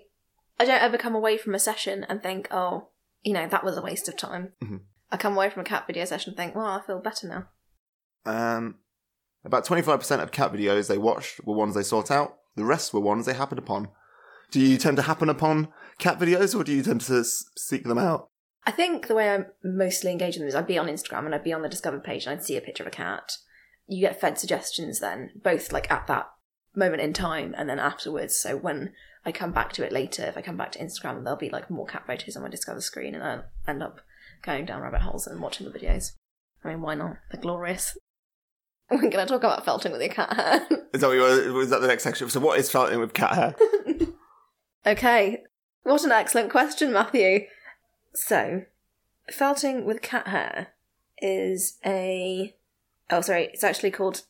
[0.58, 2.88] I don't ever come away from a session and think, oh,
[3.22, 4.52] you know, that was a waste of time.
[4.62, 4.80] Mhm.
[5.12, 7.48] I come away from a cat video session and think, well, I feel better now.
[8.24, 8.76] Um,
[9.44, 12.36] about 25% of cat videos they watched were ones they sought out.
[12.56, 13.88] The rest were ones they happened upon.
[14.50, 17.98] Do you tend to happen upon cat videos or do you tend to seek them
[17.98, 18.28] out?
[18.66, 21.34] I think the way I mostly engage with them is I'd be on Instagram and
[21.34, 23.36] I'd be on the Discover page and I'd see a picture of a cat.
[23.86, 26.30] You get fed suggestions then, both like at that
[26.74, 28.36] moment in time and then afterwards.
[28.36, 28.92] So when
[29.24, 31.70] I come back to it later, if I come back to Instagram, there'll be like
[31.70, 34.00] more cat photos on my discover screen and I'll end up
[34.42, 36.12] going down rabbit holes and watching the videos.
[36.64, 37.16] I mean, why not?
[37.30, 37.96] They're glorious.
[38.90, 40.66] We're going to talk about felting with your cat hair.
[40.92, 42.28] Is that what you was that the next section?
[42.28, 43.56] So what is felting with cat hair?
[44.86, 45.42] Okay,
[45.82, 47.46] what an excellent question, Matthew.
[48.14, 48.62] So,
[49.30, 50.68] felting with cat hair
[51.18, 52.54] is a.
[53.10, 54.22] Oh, sorry, it's actually called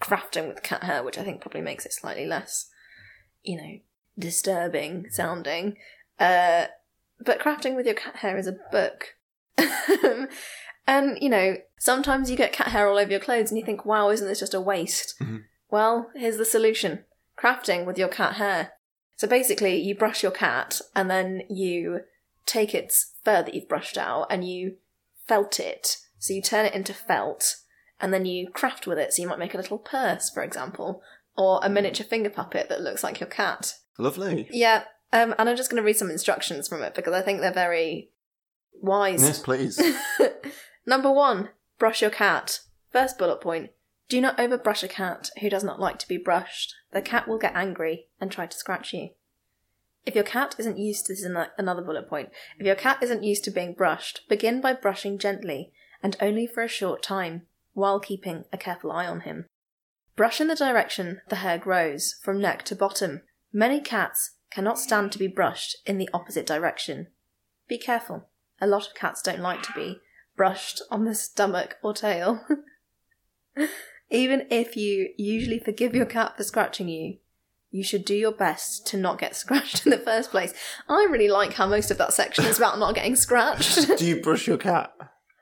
[0.00, 2.68] crafting with cat hair, which I think probably makes it slightly less,
[3.42, 3.78] you know,
[4.18, 5.78] disturbing sounding.
[6.20, 6.66] Uh,
[7.18, 9.16] but crafting with your cat hair is a book.
[10.86, 13.84] and, you know, sometimes you get cat hair all over your clothes and you think,
[13.84, 15.14] wow, isn't this just a waste?
[15.20, 15.44] Mhm.
[15.70, 17.04] Well, here's the solution
[17.38, 18.72] crafting with your cat hair.
[19.16, 22.00] So basically, you brush your cat and then you
[22.46, 24.76] take its fur that you've brushed out and you
[25.26, 25.96] felt it.
[26.18, 27.56] So you turn it into felt
[28.00, 29.12] and then you craft with it.
[29.12, 31.02] So you might make a little purse, for example,
[31.36, 33.74] or a miniature finger puppet that looks like your cat.
[33.98, 34.48] Lovely.
[34.50, 37.40] Yeah, um, and I'm just going to read some instructions from it because I think
[37.40, 38.10] they're very
[38.80, 39.22] wise.
[39.22, 39.80] Yes, please.
[40.86, 42.60] Number one, brush your cat.
[42.90, 43.70] First bullet point
[44.08, 46.74] do not overbrush a cat who does not like to be brushed.
[46.92, 49.10] The cat will get angry and try to scratch you.
[50.04, 52.28] If your cat isn't used to this, is another bullet point.
[52.58, 56.62] If your cat isn't used to being brushed, begin by brushing gently and only for
[56.62, 59.46] a short time, while keeping a careful eye on him.
[60.16, 63.22] Brush in the direction the hair grows, from neck to bottom.
[63.52, 67.06] Many cats cannot stand to be brushed in the opposite direction.
[67.66, 68.28] Be careful.
[68.60, 70.00] A lot of cats don't like to be
[70.36, 72.40] brushed on the stomach or tail.
[74.10, 77.18] Even if you usually forgive your cat for scratching you,
[77.70, 80.54] you should do your best to not get scratched in the first place.
[80.88, 83.98] I really like how most of that section is about not getting scratched.
[83.98, 84.92] Do you brush your cat?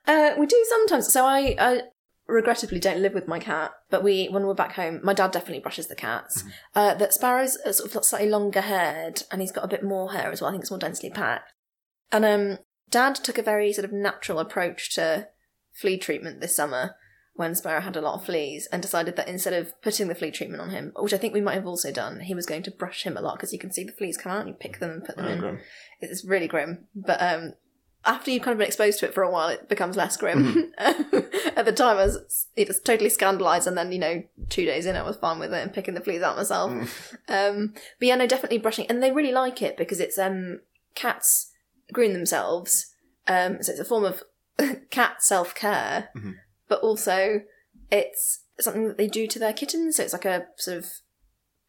[0.07, 1.13] Uh, we do sometimes.
[1.13, 1.83] So I, I
[2.27, 5.61] regrettably don't live with my cat, but we, when we're back home, my dad definitely
[5.61, 6.43] brushes the cats.
[6.75, 10.33] Uh, that Sparrow's sort of slightly longer haired, and he's got a bit more hair
[10.33, 10.49] as well.
[10.49, 11.53] I think it's more densely packed.
[12.11, 12.59] And um,
[12.93, 15.29] dad took a very sort of natural approach to
[15.73, 16.95] flea treatment this summer
[17.35, 20.31] when Sparrow had a lot of fleas and decided that instead of putting the flea
[20.31, 22.71] treatment on him, which I think we might have also done, he was going to
[22.71, 24.79] brush him a lot because you can see the fleas come out and you pick
[24.79, 25.39] them and put them in.
[25.41, 25.59] grim.
[26.01, 26.87] It's really grim.
[26.95, 27.55] But um,
[28.05, 30.75] after you've kind of been exposed to it for a while, it becomes less grim.
[30.79, 34.85] At the time, I was, it was totally scandalised, and then, you know, two days
[34.85, 37.15] in, I was fine with it and picking the fleas out myself.
[37.29, 38.87] Um, but yeah, no, definitely brushing.
[38.89, 40.61] And they really like it because it's um,
[40.95, 41.52] cats
[41.93, 42.87] groom themselves.
[43.29, 44.23] Um, so it's a form of
[44.91, 46.35] cat self care, Mhm.
[46.69, 47.43] but also
[47.91, 49.97] it's something that they do to their kittens.
[49.97, 50.87] So it's like a sort of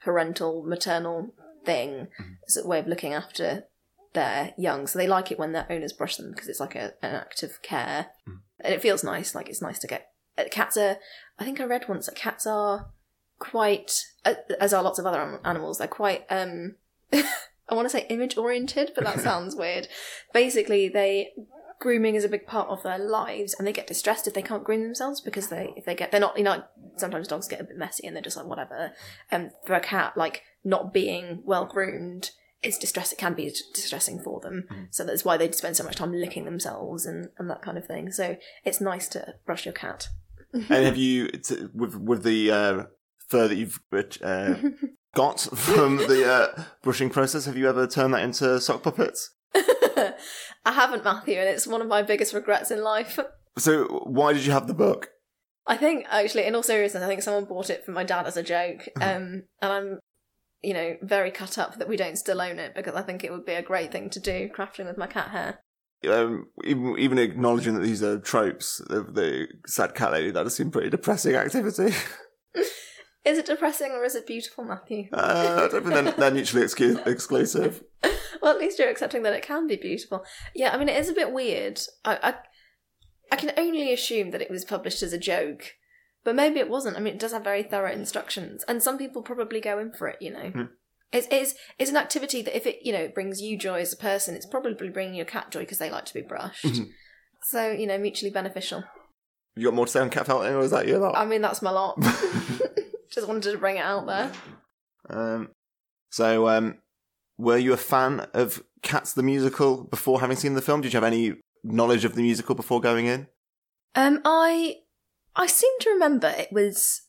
[0.01, 1.33] parental, maternal
[1.65, 2.07] thing.
[2.43, 3.65] It's a way of looking after
[4.13, 4.85] their young.
[4.87, 7.41] So they like it when their owners brush them because it's like a, an act
[7.43, 8.07] of care.
[8.25, 9.33] And it feels nice.
[9.35, 10.07] Like it's nice to get.
[10.37, 10.97] Uh, cats are.
[11.39, 12.91] I think I read once that cats are
[13.39, 16.25] quite, uh, as are lots of other animals, they're quite.
[16.29, 16.75] um
[17.69, 19.87] I want to say image oriented, but that sounds weird.
[20.33, 21.31] Basically, they
[21.79, 24.63] grooming is a big part of their lives, and they get distressed if they can't
[24.63, 26.63] groom themselves because they if they get they're not you know
[26.97, 28.93] sometimes dogs get a bit messy and they're just like whatever.
[29.31, 33.11] And for a cat, like not being well groomed is distress.
[33.11, 36.45] It can be distressing for them, so that's why they spend so much time licking
[36.45, 38.11] themselves and and that kind of thing.
[38.11, 40.07] So it's nice to brush your cat.
[40.53, 41.29] and have you,
[41.73, 42.83] with with the uh,
[43.27, 43.79] fur that you've
[44.21, 44.55] uh,
[45.15, 49.31] got from the uh, brushing process, have you ever turned that into sock puppets?
[49.55, 53.19] I haven't, Matthew, and it's one of my biggest regrets in life.
[53.57, 55.09] So why did you have the book?
[55.65, 58.37] I think actually, in all seriousness, I think someone bought it for my dad as
[58.37, 59.99] a joke, um, and I'm,
[60.61, 63.31] you know, very cut up that we don't still own it because I think it
[63.31, 65.59] would be a great thing to do, crafting with my cat hair.
[66.09, 70.55] Um, even, even acknowledging that these are tropes, the, the sad cat lady, that does
[70.55, 71.95] seem pretty depressing activity.
[73.25, 75.07] Is it depressing or is it beautiful, Matthew?
[75.13, 77.81] Uh, I don't think they're, they're mutually excu- exclusive.
[78.41, 80.25] well, at least you're accepting that it can be beautiful.
[80.53, 81.79] Yeah, I mean, it is a bit weird.
[82.03, 82.33] I, I,
[83.31, 85.75] I can only assume that it was published as a joke,
[86.25, 86.97] but maybe it wasn't.
[86.97, 90.07] I mean, it does have very thorough instructions, and some people probably go in for
[90.09, 90.17] it.
[90.21, 90.61] You know, Hmm.
[91.13, 93.97] it's it's it's an activity that if it you know brings you joy as a
[93.97, 96.65] person, it's probably bringing your cat joy because they like to be brushed.
[96.65, 96.89] Mhm.
[97.43, 98.83] so you know, mutually beneficial.
[99.55, 101.15] You got more to say on cat felting, or is that your lot?
[101.17, 101.97] I mean, that's my lot.
[103.13, 104.31] Just wanted to bring it out there.
[105.09, 105.49] Um,
[106.09, 106.79] so, um,
[107.37, 110.81] were you a fan of Cats the musical before having seen the film?
[110.81, 113.27] Did you have any knowledge of the musical before going in?
[113.95, 114.77] Um, I
[115.35, 117.01] I seem to remember it was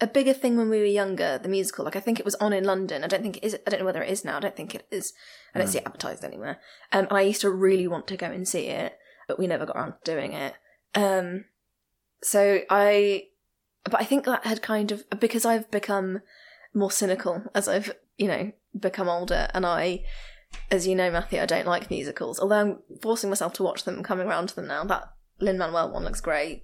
[0.00, 1.38] a bigger thing when we were younger.
[1.38, 3.04] The musical, like I think it was on in London.
[3.04, 3.56] I don't think it is.
[3.66, 4.38] I don't know whether it is now.
[4.38, 5.12] I don't think it is.
[5.54, 6.58] I don't see it advertised anywhere.
[6.92, 8.96] Um, and I used to really want to go and see it,
[9.28, 10.54] but we never got around to doing it.
[10.94, 11.44] Um,
[12.22, 13.24] so I,
[13.84, 16.20] but I think that had kind of because I've become
[16.72, 20.04] more cynical as I've you know become older, and I.
[20.70, 22.38] As you know, Matthew, I don't like musicals.
[22.38, 24.84] Although I'm forcing myself to watch them, coming around to them now.
[24.84, 25.02] That
[25.40, 26.62] Lin Manuel one looks great.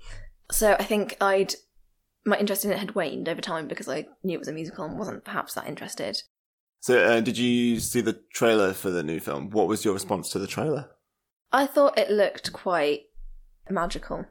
[0.52, 1.54] So I think I'd
[2.24, 4.84] my interest in it had waned over time because I knew it was a musical
[4.84, 6.22] and wasn't perhaps that interested.
[6.80, 9.50] So, uh, did you see the trailer for the new film?
[9.50, 10.90] What was your response to the trailer?
[11.52, 13.06] I thought it looked quite
[13.68, 14.24] magical.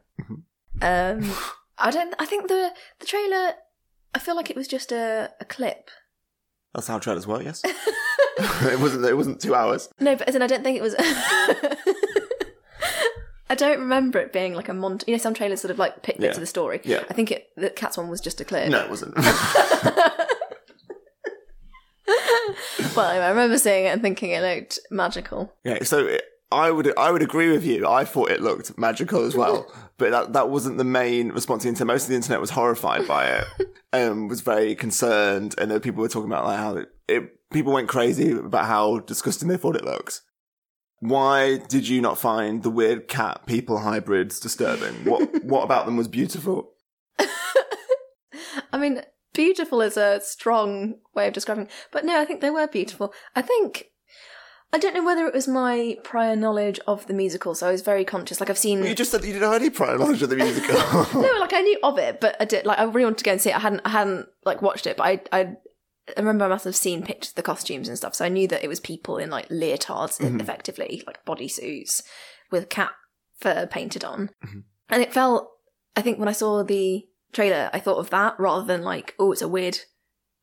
[0.82, 1.32] um,
[1.80, 2.14] I don't.
[2.20, 3.54] I think the the trailer.
[4.14, 5.90] I feel like it was just a, a clip.
[6.74, 7.62] That's how trailers work, yes.
[8.64, 9.06] it wasn't.
[9.06, 9.90] It wasn't two hours.
[10.00, 10.96] No, but as in, I don't think it was.
[13.52, 15.04] I don't remember it being like a mont.
[15.08, 16.32] You know, some trailers sort of like pick bits Yeah.
[16.38, 16.82] of the story.
[16.84, 17.04] Yeah.
[17.10, 18.70] I think it the Cats one was just a clip.
[18.70, 19.16] No, it wasn't.
[22.96, 25.54] well, anyway, I remember seeing it and thinking it looked magical.
[25.64, 27.88] yeah, so it, I would I would agree with you.
[27.88, 31.68] I thought it looked magical as well, but that that wasn't the main response to
[31.68, 31.94] the internet.
[31.94, 33.46] Most of the internet was horrified by it
[33.94, 37.74] and was very concerned, and then people were talking about like how it, it people
[37.74, 40.22] went crazy about how disgusting they thought it looks.
[41.02, 45.06] Why did you not find the weird cat people hybrids disturbing?
[45.06, 46.74] What what about them was beautiful?
[48.72, 49.02] I mean,
[49.34, 53.14] beautiful is a strong way of describing, but no, I think they were beautiful.
[53.36, 53.89] I think
[54.72, 57.82] I don't know whether it was my prior knowledge of the musical, so I was
[57.82, 58.40] very conscious.
[58.40, 60.36] Like I've seen You just said that you didn't have any prior knowledge of the
[60.36, 60.76] musical.
[61.22, 63.32] no, like I knew of it, but I did like I really wanted to go
[63.32, 63.56] and see it.
[63.56, 65.40] I hadn't I hadn't like watched it, but I I,
[66.16, 68.48] I remember I must have seen pictures of the costumes and stuff, so I knew
[68.48, 70.40] that it was people in like leotards, Mhm.
[70.40, 72.04] effectively like bodysuits
[72.52, 72.92] with cat
[73.40, 74.64] fur painted on, Mhm.
[74.90, 75.50] and it felt.
[75.96, 79.32] I think when I saw the trailer, I thought of that rather than like, oh,
[79.32, 79.80] it's a weird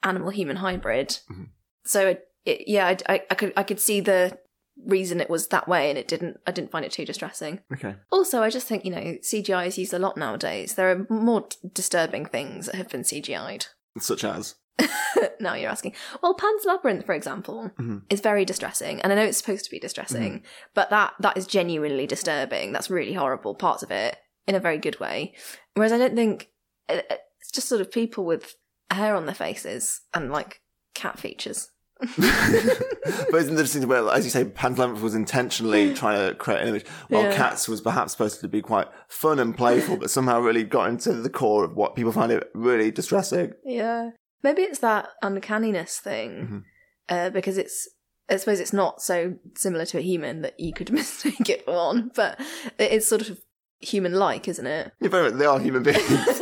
[0.02, 1.18] animal human hybrid.
[1.30, 1.48] Mhm.
[1.84, 4.38] So it, it, yeah, I, I, I could I could see the
[4.84, 6.38] reason it was that way, and it didn't.
[6.46, 7.60] I didn't find it too distressing.
[7.72, 7.96] okay.
[8.10, 10.74] Also, I just think, you know, CGI is used a lot nowadays.
[10.74, 13.66] There are more d- disturbing things that have been CGI'd.
[13.98, 14.54] Such as.
[15.40, 15.94] now you're asking.
[16.22, 18.02] Well, Pan's Labyrinth, for example, Mhm.
[18.10, 19.00] is very distressing.
[19.00, 20.46] And I know it's supposed to be distressing, mm-hmm.
[20.74, 22.72] but that that is genuinely disturbing.
[22.72, 25.32] That's really horrible, parts of it, in a very good way.
[25.74, 26.50] Whereas I don't think
[26.90, 28.54] uh, uh, it's just sort of people with
[28.90, 30.60] hair on their faces and like
[30.94, 31.70] cat features.
[31.98, 36.86] But a scene where, as you say, Pan's was intentionally trying to create an image,
[37.08, 37.34] while Yeah.
[37.36, 41.12] Cats was perhaps supposed to be quite fun and playful, but somehow really got into
[41.12, 43.52] the core of what people find it really distressing.
[43.64, 44.10] Yeah.
[44.42, 46.62] Maybe it's that uncanniness thing, Mhm.
[47.08, 47.88] uh, because it's.
[48.28, 51.74] I suppose it's not so similar to a human that you could mistake it for
[51.74, 52.38] one, but
[52.78, 53.40] it is sort of
[53.80, 54.92] human-like, isn't it?
[55.00, 56.00] Yeah, they are human beings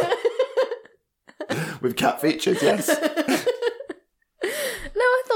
[1.82, 2.88] with cat features, yes.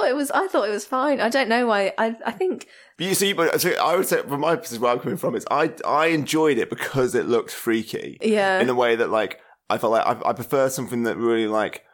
[0.09, 0.31] Thought it was.
[0.31, 1.21] I thought it was fine.
[1.21, 1.93] I don't know why.
[1.99, 2.67] I I think
[2.97, 5.35] But you see, but so I would say from my position where I'm coming from
[5.35, 8.61] is I I enjoyed it because it looked freaky yeah.
[8.61, 9.41] in a way that like
[9.71, 11.85] I felt like I, I prefer something that really like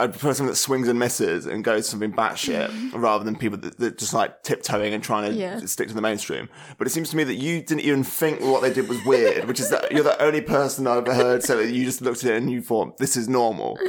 [0.00, 2.98] I prefer something that swings and misses and goes something batshit mm-hmm.
[2.98, 5.60] rather than people that, that just like tiptoeing and trying to Yeah.
[5.60, 6.48] stick to the mainstream.
[6.78, 9.44] But it seems to me that you didn't even think what they did was weird,
[9.44, 12.24] which is that you're the only person I've ever heard say that you just looked
[12.24, 13.78] at it and you thought this is normal.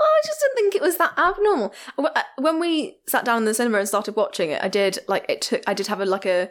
[0.00, 1.74] Oh, I just didn't think it was that abnormal.
[1.98, 5.24] Uh, When we sat down in the cinema and started watching it, I did like
[5.28, 5.62] it took.
[5.66, 6.50] I did have a like a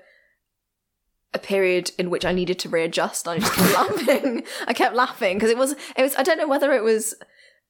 [1.33, 3.27] a period in which I needed to readjust.
[3.27, 3.73] I just kept
[4.07, 4.43] laughing.
[4.67, 6.15] I kept laughing because it was it was.
[6.15, 7.15] I don't know whether it was.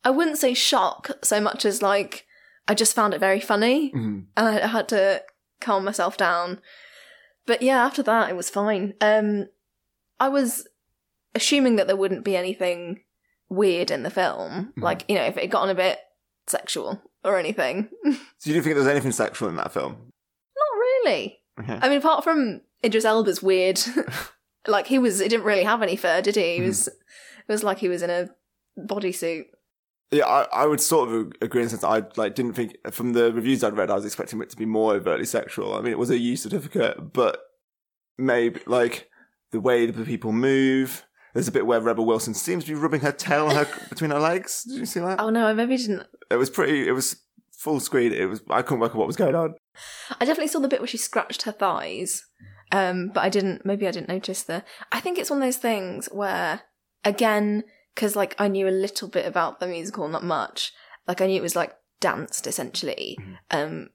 [0.04, 2.26] I wouldn't say shock so much as like
[2.68, 4.26] I just found it very funny, Mhm.
[4.36, 5.24] and I had to
[5.62, 6.60] calm myself down.
[7.46, 8.94] But yeah, after that, it was fine.
[9.02, 9.48] Um,
[10.20, 10.68] I was
[11.34, 13.02] assuming that there wouldn't be anything
[13.50, 14.84] weird in the film, Mhm.
[14.84, 16.00] like you know, if it got on a bit
[16.48, 17.90] sexual or anything.
[18.04, 18.10] So
[18.50, 19.94] you didn't think there was anything sexual in that film?
[20.56, 21.40] Not really.
[21.60, 21.80] Okay.
[21.82, 23.80] I mean, apart from Idris Elba's weird,
[24.68, 26.56] like he was, he didn't really have any fur, did he?
[26.58, 26.94] He was, it
[27.50, 28.30] was like he was in a
[28.80, 29.46] bodysuit.
[30.12, 32.78] Yeah, I, I would sort of agree in the sense that I like didn't think
[32.92, 35.74] from the reviews I'd read I was expecting it to be more overtly sexual.
[35.74, 37.42] I mean, it was a U certificate, but
[38.18, 39.10] maybe like
[39.52, 41.04] the way the people move.
[41.34, 44.20] There's a bit where Rebel Wilson seems to be rubbing her tail her between her
[44.20, 44.64] legs.
[44.64, 45.20] Did you see that?
[45.20, 46.08] Oh no, I maybe didn't.
[46.30, 46.88] It was pretty.
[46.88, 47.18] It was
[47.52, 48.14] full screen.
[48.14, 48.42] It was.
[48.50, 49.56] I couldn't work out what was going on.
[50.20, 52.26] I definitely saw the bit where she scratched her thighs,
[52.72, 53.66] um, but I didn't.
[53.66, 54.64] Maybe I didn't notice the.
[54.92, 56.62] I think it's one of those things where,
[57.04, 57.64] again,
[57.94, 60.74] because like I knew a little bit about the musical, not much.
[61.08, 63.18] Like I knew it was like danced essentially.
[63.52, 63.90] Um,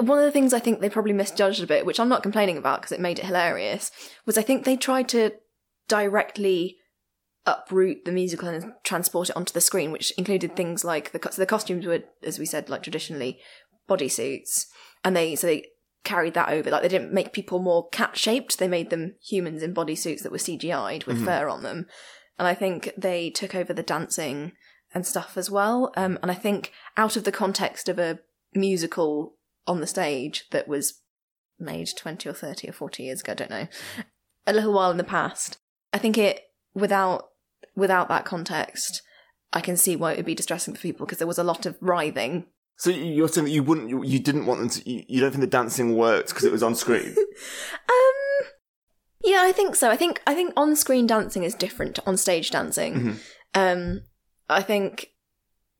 [0.00, 2.56] one of the things I think they probably misjudged a bit, which I'm not complaining
[2.56, 3.90] about because it made it hilarious,
[4.24, 5.32] was I think they tried to
[5.88, 6.76] directly
[7.46, 11.40] uproot the musical and transport it onto the screen, which included things like the so
[11.40, 13.38] the costumes were, as we said, like traditionally
[13.88, 14.66] bodysuits,
[15.04, 15.66] and they so they
[16.04, 16.70] carried that over.
[16.70, 20.32] Like they didn't make people more cat shaped; they made them humans in bodysuits that
[20.32, 21.24] were CGI'd with Mhm.
[21.24, 21.86] fur on them.
[22.38, 24.52] And I think they took over the dancing
[24.92, 25.92] and stuff as well.
[25.96, 28.18] Um, and I think out of the context of a
[28.54, 31.00] musical on the stage that was
[31.58, 33.68] made 20 or 30 or 40 years ago, I don't know,
[34.46, 35.58] a little while in the past,
[35.92, 36.40] I think it,
[36.74, 37.28] without,
[37.74, 39.02] without that context,
[39.52, 41.66] I can see why it would be distressing for people because there was a lot
[41.66, 42.46] of writhing.
[42.78, 44.90] So you're saying that you wouldn't, you, you didn't want them to.
[44.90, 47.14] You, you don't think the dancing worked because it was on screen.
[47.88, 48.46] Um,
[49.24, 49.90] yeah, I think so.
[49.90, 52.94] I think I think on-screen dancing is different to on-stage dancing.
[52.94, 53.18] Mhm.
[53.54, 54.00] Um,
[54.48, 55.12] I think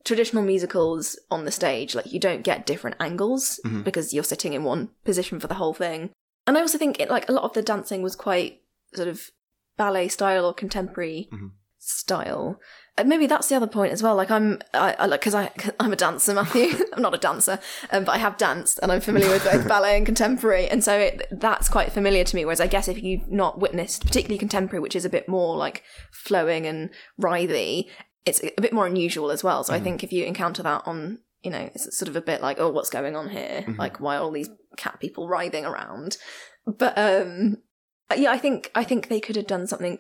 [0.05, 3.85] traditional musicals on the stage, like you don't get different angles Mhm.
[3.85, 6.11] because you're sitting in one position for the whole thing.
[6.47, 8.63] And I also think it, like a lot of the dancing was quite
[8.95, 9.31] sort of
[9.77, 11.51] ballet style or contemporary Mhm.
[11.79, 12.61] style.
[12.99, 14.17] And maybe that's the other point as well.
[14.17, 16.73] Like I'm, I, I like because I I'm a dancer, Matthew.
[16.95, 17.59] I'm not a dancer,
[17.91, 20.97] um, but I have danced and I'm familiar with both ballet and contemporary, and so
[20.99, 22.45] it, that's quite familiar to me.
[22.47, 25.83] Whereas I guess if you've not witnessed, particularly contemporary, which is a bit more like
[26.11, 26.89] flowing and
[27.21, 27.85] writhy,
[28.25, 29.63] it's a bit more unusual as well.
[29.63, 32.41] So I think if you encounter that on, you know, it's sort of a bit
[32.41, 33.65] like, oh, what's going on here?
[33.79, 34.49] Like, why are all these
[34.79, 36.17] cat people writhing around?
[36.67, 37.59] But um,
[38.15, 39.99] yeah, I think I think they could have done something.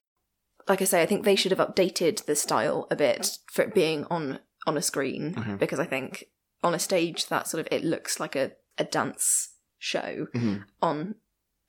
[0.68, 3.74] Like I say, I think they should have updated the style a bit for it
[3.74, 6.24] being on on a screen because I think
[6.62, 10.26] on a stage that sort of it looks like a, a dance show.
[10.34, 10.64] Mhm.
[10.82, 11.14] On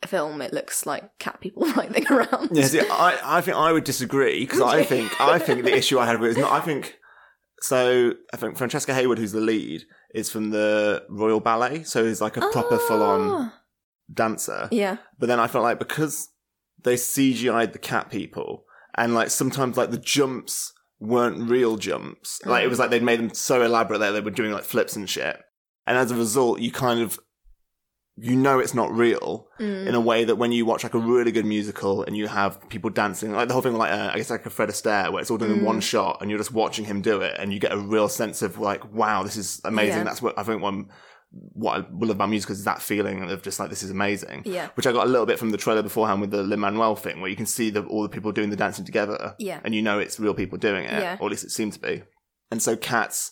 [0.04, 2.50] a film, it looks like cat people writhing around.
[2.54, 6.00] Yeah, see, I, I think I would disagree because I think I think the issue
[6.00, 6.52] I had with it is not.
[6.52, 6.98] I think
[7.62, 8.14] so.
[8.34, 9.84] I think Francesca Hayward, who's the lead,
[10.14, 13.54] is from the Royal Ballet, so is like a proper full on Ah,
[14.12, 14.68] dancer.
[14.72, 14.98] Yeah.
[15.20, 16.30] But then I felt like because
[16.84, 22.40] they CGI'd the cat people, and like sometimes like the jumps weren't real jumps.
[22.46, 24.96] Like it was like they'd made them so elaborate that they were doing like flips
[24.96, 25.38] and shit.
[25.86, 27.20] And as a result, you kind of
[28.20, 29.88] you know it's not real Mm.
[29.88, 32.68] in a way that when you watch like a really good musical and you have
[32.70, 35.22] people dancing, like the whole thing, like uh, I guess like a Fred Astaire, where
[35.22, 35.64] it's all done in Mm.
[35.64, 38.42] one shot and you're just watching him do it, and you get a real sense
[38.42, 40.00] of like, wow, this is amazing.
[40.00, 40.04] Yeah.
[40.06, 40.90] That's what I think one
[41.32, 44.44] what I love about musicals is that feeling of just like this is amazing.
[44.46, 44.70] Yeah.
[44.76, 47.20] Which I got a little bit from the trailer beforehand with the Lin Manuel thing,
[47.20, 49.60] where you can see the, all the people doing the dancing together, Yeah.
[49.64, 51.18] and you know it's real people doing it, Yeah.
[51.20, 52.04] or at least it seemed to be.
[52.50, 53.32] And so Cats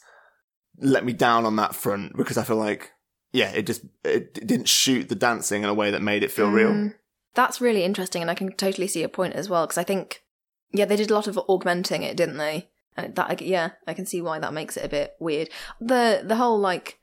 [0.77, 2.91] let me down on that front because I feel like,
[3.31, 6.31] yeah, it just it, it didn't shoot the dancing in a way that made it
[6.31, 6.69] feel real.
[6.71, 6.93] Mm.
[7.33, 9.65] That's really interesting, and I can totally see your point as well.
[9.65, 10.21] Because I think,
[10.71, 12.69] yeah, they did a lot of augmenting it, didn't they?
[12.97, 15.49] And that, yeah, I can see why that makes it a bit weird.
[15.81, 16.97] The the whole like,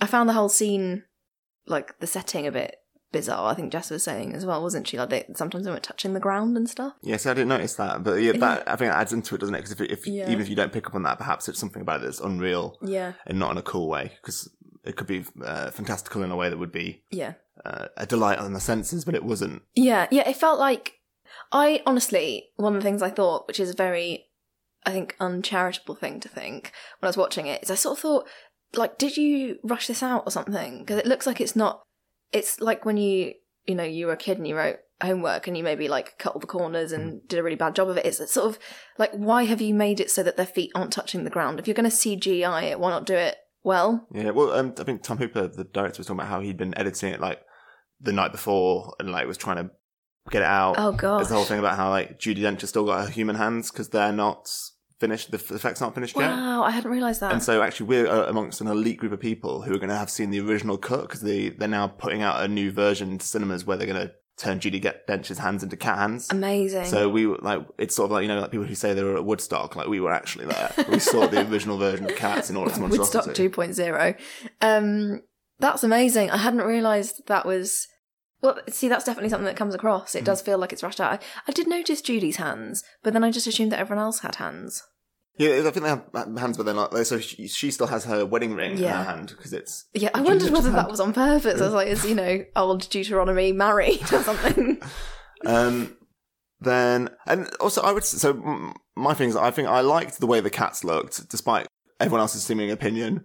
[0.00, 1.04] I found the whole scene,
[1.66, 2.76] like the setting, a bit
[3.12, 3.50] bizarre.
[3.50, 4.98] I think Jess was saying as well, wasn't she?
[4.98, 6.94] Like they sometimes they weren't touching the ground and stuff.
[7.02, 9.54] Yes, I didn't notice that, but yeah, that I think it adds into it, doesn't
[9.54, 9.58] it?
[9.58, 10.28] Because if, if Yeah.
[10.30, 12.78] even if you don't pick up on that, perhaps it's something about it that's unreal
[12.82, 14.12] Yeah, and not in a cool way.
[14.20, 14.50] Because
[14.84, 17.34] it could be uh, fantastical in a way that would be yeah.
[17.64, 19.62] uh, a delight on the senses, but it wasn't.
[19.74, 20.94] Yeah, yeah, it felt like
[21.52, 24.26] I honestly one of the things I thought, which is a very
[24.86, 28.02] I think uncharitable thing to think when I was watching it, is I sort of
[28.02, 28.28] thought
[28.74, 30.80] like, did you rush this out or something?
[30.80, 31.82] Because it looks like it's not.
[32.32, 33.34] It's like when you
[33.66, 36.34] you know you were a kid and you wrote homework and you maybe like cut
[36.34, 38.04] all the corners and did a really bad job of it.
[38.04, 38.58] It's sort of
[38.98, 41.58] like why have you made it so that their feet aren't touching the ground?
[41.58, 44.06] If you're going to CGI it, why not do it well?
[44.12, 46.76] Yeah, well, um, I think Tom Hooper, the director, was talking about how he'd been
[46.76, 47.40] editing it like
[48.00, 49.70] the night before and like was trying to
[50.30, 50.76] get it out.
[50.78, 53.10] Oh god, There's the whole thing about how like Judi Dench has still got her
[53.10, 54.48] human hands because they're not
[55.00, 55.30] finished.
[55.30, 56.30] The effect's not finished yet.
[56.30, 57.32] wow, I hadn't realised that.
[57.32, 59.96] And so, actually, we're uh, amongst an elite group of people who are going to
[59.96, 63.26] have seen the original cut because they they're now putting out a new version to
[63.26, 66.28] cinemas where they're going to turn Judi Get- Dench's hands into cat hands.
[66.30, 66.86] Amazing.
[66.86, 69.02] So we were like, it's sort of like you know, like people who say they
[69.02, 70.72] were at Woodstock, like we were actually there.
[70.88, 73.48] we saw the original version of Cats in all its Woodstock monstrosity.
[73.48, 74.16] 2.0.
[74.60, 75.22] Um,
[75.58, 76.30] that's amazing.
[76.30, 77.86] I hadn't realised that was.
[78.42, 80.14] Well, see, that's definitely something that comes across.
[80.14, 81.12] It does feel like it's rushed out.
[81.12, 81.18] I,
[81.48, 84.82] I did notice Judi's hands, but then I just assumed that everyone else had hands.
[85.38, 86.04] Yeah, I think they have
[86.38, 86.94] hands, but they're not.
[87.06, 88.98] So she, she still has her wedding ring in Yeah.
[89.04, 89.86] her hand because it's.
[89.94, 91.60] Yeah, I wondered whether that was on purpose.
[91.60, 94.80] I was like, is, you know, old Deuteronomy married or something?
[95.46, 95.96] Um,
[96.60, 100.20] then and also I would s- so mm, my thing is I think I liked
[100.20, 101.66] the way the cats looked despite
[101.98, 103.24] everyone else's seeming opinion.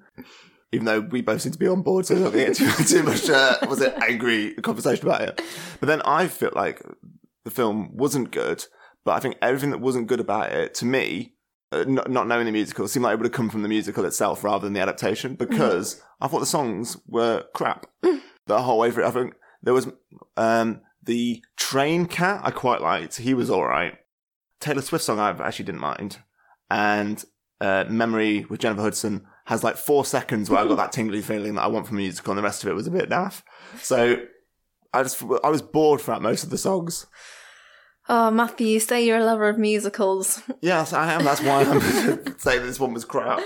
[0.72, 2.78] Even though we both seem to be on board, so we're not going to get
[2.78, 5.42] too, too much uh, was it angry conversation about it.
[5.80, 6.82] But then I felt like
[7.46, 8.66] the film wasn't good,
[9.06, 11.36] but I think everything that wasn't good about it to me,
[11.72, 14.04] uh, not, not knowing the musical, seemed like it would have come from the musical
[14.04, 17.86] itself rather than the adaptation because I thought the songs were crap
[18.48, 19.06] the whole way through.
[19.06, 19.88] I think there was
[20.36, 23.18] um, the train cat I quite liked.
[23.18, 23.94] He was all right.
[24.60, 26.18] Taylor Swift song I actually didn't mind,
[26.72, 27.24] and
[27.62, 31.56] uh, Memory with Jennifer Hudson has like four seconds where I got that tingly feeling
[31.56, 33.42] that I want from a musical, and the rest of it was a bit naff.
[33.82, 34.18] So
[34.94, 37.06] I just I was bored throughout most of the songs.
[38.08, 40.42] Oh, Matthew, you say you're a lover of musicals.
[40.62, 41.24] Yes, I am.
[41.24, 43.40] That's why I'm saying this one was crap.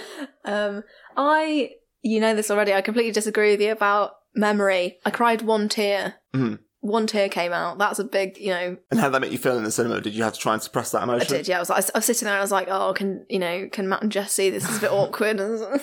[0.43, 0.84] Um,
[1.16, 1.72] I,
[2.02, 2.74] you know this already.
[2.74, 4.97] I completely disagree with you about memory.
[5.06, 6.16] I cried one tear.
[6.34, 6.60] Mhm.
[6.82, 7.77] One tear came out.
[7.77, 8.77] That's a big, you know.
[8.89, 9.99] And how did that make you feel in the cinema?
[9.99, 11.34] Did you have to try and suppress that emotion?
[11.34, 11.47] I did.
[11.47, 11.69] Yeah, I was.
[11.69, 12.34] Like, I was sitting there.
[12.36, 13.67] and I was like, oh, can you know?
[13.71, 14.49] Can Matt and Jesse?
[14.49, 15.39] this is a bit awkward?
[15.41, 15.82] And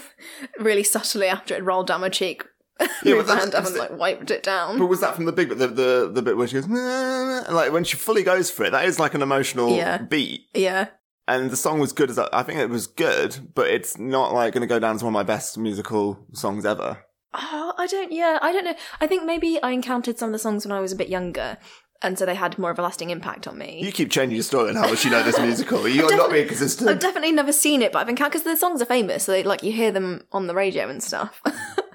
[0.59, 2.45] really subtly after it rolled down my cheek,
[3.05, 4.79] Yeah, moved my hand up and like wiped it down.
[4.79, 7.45] But was that from the big bit, the, the, the bit where she goes, "Nah,"
[7.51, 9.99] like when she fully goes for it, that is like an emotional Yeah.
[9.99, 10.43] beat.
[10.55, 10.89] Yeah.
[11.29, 14.55] And the song was good as I think it was good, but it's not like
[14.55, 16.99] going to go down as one of my best musical songs ever.
[17.35, 18.13] Oh, I don't.
[18.13, 18.75] Yeah, I don't know.
[19.01, 21.59] I think maybe I encountered some of the songs when I was a bit younger,
[22.03, 23.81] and so they had more of a lasting impact on me.
[23.83, 25.87] You keep changing your story on how much you know this musical.
[25.89, 26.89] You're not being consistent.
[26.89, 29.43] I've definitely never seen it, but I've been because the songs are famous, so they,
[29.43, 31.43] like you hear them on the radio and stuff.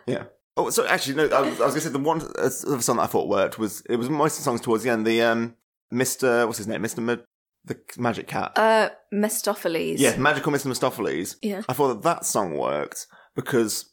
[0.08, 0.24] Yeah.
[0.58, 1.28] Oh, so actually, no.
[1.28, 3.82] I was, I was gonna say the one uh, song that I thought worked was
[3.88, 5.06] it was most of the songs towards the end.
[5.06, 5.56] The um,
[5.92, 6.82] Mister, what's his name?
[6.82, 7.18] Mister, Ma-
[7.66, 8.58] the Magic Cat.
[8.58, 10.00] uh, Mephistopheles.
[10.02, 11.36] yeah, Magical Mister Mistoffelees.
[11.44, 11.62] Yeah.
[11.70, 13.06] I thought that that song worked
[13.36, 13.92] because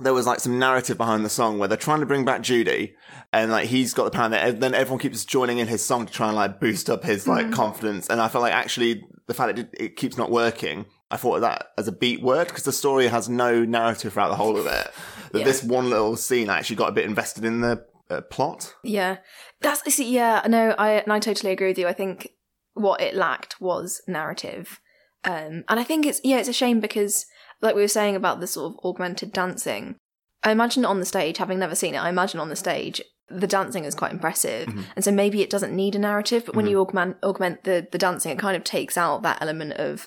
[0.00, 2.94] there was like some narrative behind the song where they're trying to bring back Judy,
[3.32, 6.12] and like he's got the power, and then everyone keeps joining in his song to
[6.12, 8.08] try and like boost up his like confidence.
[8.08, 10.86] And I felt like actually the fact that it, it keeps not working.
[11.10, 14.30] I thought of that as a beat word because the story has no narrative throughout
[14.30, 14.90] the whole of it.
[15.32, 15.44] That Yeah.
[15.46, 18.72] this one little scene I actually got a bit invested in the uh, plot.
[18.84, 19.16] Yeah,
[19.60, 20.42] that's see, yeah.
[20.48, 21.88] No, I and I totally agree with you.
[21.88, 22.28] I think
[22.74, 24.80] what it lacked was narrative,
[25.24, 27.26] um, and I think it's yeah, it's a shame because
[27.64, 29.96] like we were saying about the sort of augmented dancing.
[30.42, 33.46] I imagine on the stage, having never seen it, I imagine on the stage the
[33.46, 34.82] dancing is quite impressive, mm-hmm.
[34.94, 36.44] and so maybe it doesn't need a narrative.
[36.44, 36.72] But when mm-hmm.
[36.72, 40.06] you augment augment the the dancing, it kind of takes out that element of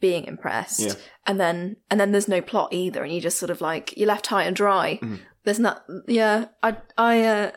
[0.00, 0.94] being impressed, Yeah.
[1.26, 4.08] and then and then there's no plot either, and you just sort of like you're
[4.08, 4.98] left high and dry.
[5.02, 5.16] Mm-hmm.
[5.44, 6.46] There's not, yeah.
[6.62, 7.50] I I uh,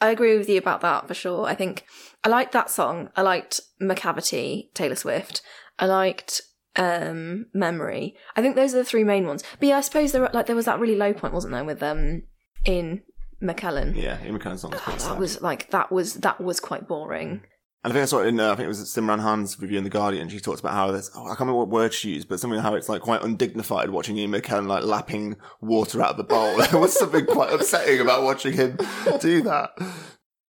[0.00, 1.46] I agree with you about that for sure.
[1.46, 1.86] I think
[2.24, 3.10] I liked that song.
[3.16, 5.40] I liked Macavity, Taylor Swift.
[5.78, 6.42] I liked
[6.76, 8.14] um Memory.
[8.36, 9.42] I think those are the three main ones.
[9.60, 11.64] But yeah, I suppose there were, like there was that really low point, wasn't there,
[11.64, 12.22] with um
[12.66, 13.02] Ian
[13.42, 13.94] McKellen.
[14.00, 15.18] Yeah, Ian McKellen's song was quite That sad.
[15.18, 17.42] was like that was that was quite boring.
[17.82, 19.76] And I think I saw it in, uh, I think it was Simran Hans' review
[19.76, 20.30] in The Guardian.
[20.30, 22.58] She talks about how this oh, I can't remember what word she used, but something
[22.58, 26.56] how it's like quite undignified watching Ian McKellen like lapping water out of the bowl.
[26.70, 28.78] there was something quite upsetting about watching him
[29.20, 29.70] do that.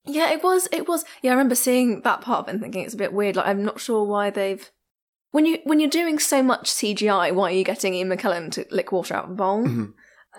[0.05, 0.69] Yeah, it was.
[0.71, 1.03] It was.
[1.23, 3.35] Yeah, I remember seeing that part of it and thinking it's a bit weird.
[3.35, 4.71] Like, I'm not sure why they've.
[5.35, 8.65] When you when you're doing so much CGI, why are you getting Ian McKellen to
[8.71, 9.63] lick water out of a bowl?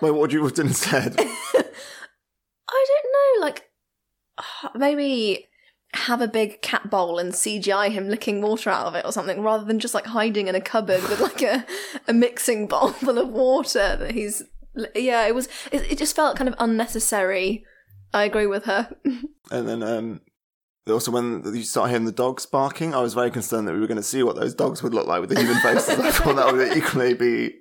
[0.01, 1.13] Wait, what would you have done instead?
[1.19, 1.23] I
[1.53, 3.45] don't know.
[3.45, 3.69] Like,
[4.75, 5.45] maybe
[5.93, 9.43] have a big cat bowl and CGI him licking water out of it or something,
[9.43, 11.63] rather than just like hiding in a cupboard with like a
[12.07, 14.41] a mixing bowl full of water that he's.
[14.95, 15.47] Yeah, it was.
[15.71, 17.63] It, it just felt kind of unnecessary.
[18.15, 18.89] I agree with her.
[19.51, 20.21] and then, um,
[20.89, 23.87] also when you start hearing the dogs barking, I was very concerned that we were
[23.87, 25.99] going to see what those dogs would look like with the human faces.
[25.99, 27.55] I thought that would equally be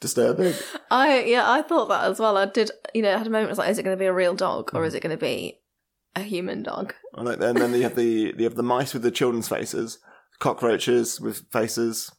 [0.00, 0.54] disturbing.
[0.90, 2.36] I yeah, I thought that as well.
[2.36, 3.48] I did, you know, I had a moment.
[3.48, 5.16] I was like, is it going to be a real dog or is it going
[5.16, 5.60] to be
[6.14, 6.94] a human dog?
[7.14, 9.98] And like- and then you have the, you have the mice with the children's faces,
[10.38, 12.12] cockroaches with faces.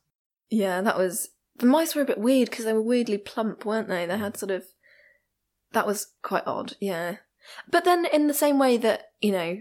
[0.49, 3.89] Yeah, that was the mice were a bit weird because they were weirdly plump, weren't
[3.89, 4.05] they?
[4.05, 4.63] They had sort of
[5.73, 6.73] that was quite odd.
[6.79, 7.17] Yeah,
[7.69, 9.57] but then in the same way that you know.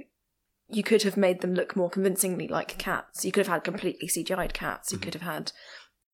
[0.69, 3.25] You could have made them look more convincingly like cats.
[3.25, 4.93] You could have had completely CGI'd cats.
[4.93, 5.53] You could have had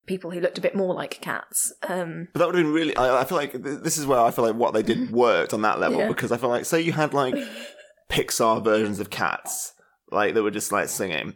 [0.06, 1.72] people who looked a bit more like cats.
[1.88, 2.96] Um, But that would have been really.
[2.96, 5.62] I, I feel like this is where I feel like what they did worked on
[5.62, 6.08] that level Yeah.
[6.08, 7.34] because I feel like say you had like
[8.10, 9.72] Pixar versions of cats,
[10.10, 11.34] like that were just like singing,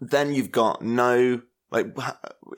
[0.00, 1.40] then you've got no
[1.70, 1.86] like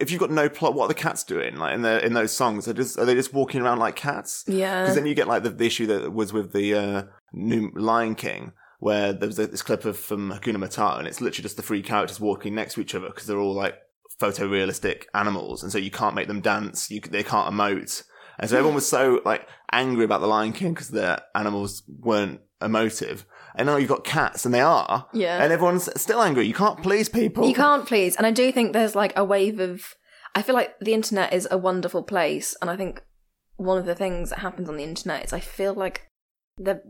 [0.00, 1.57] if you've got no plot, what are the cats doing?
[1.57, 4.42] Like in the in those songs, are just are they just walking around like cats?
[4.48, 7.70] yeah, Because then you get like the, the issue that was with the uh, new
[7.76, 8.53] Lion King,
[8.83, 11.83] where there was this clip of from Hakuna Matata, and it's literally just the three
[11.83, 13.76] characters walking next to each other because they're all like
[14.20, 18.03] photorealistic animals, and so you can't make them dance, you they can't emote,
[18.39, 22.41] and so everyone was so like angry about the Lion King because the animals weren't
[22.61, 23.24] emotive,
[23.55, 25.43] and now you've got cats, and they are, Yeah.
[25.43, 26.47] and everyone's still angry.
[26.47, 27.47] You can't please people.
[27.47, 28.16] You can't please.
[28.16, 29.95] And I do think there's like a wave of.
[30.35, 32.57] I feel like the internet is a wonderful place.
[32.62, 33.03] And I think
[33.57, 36.09] one of the things that happens on the internet is I feel like
[36.57, 36.80] the,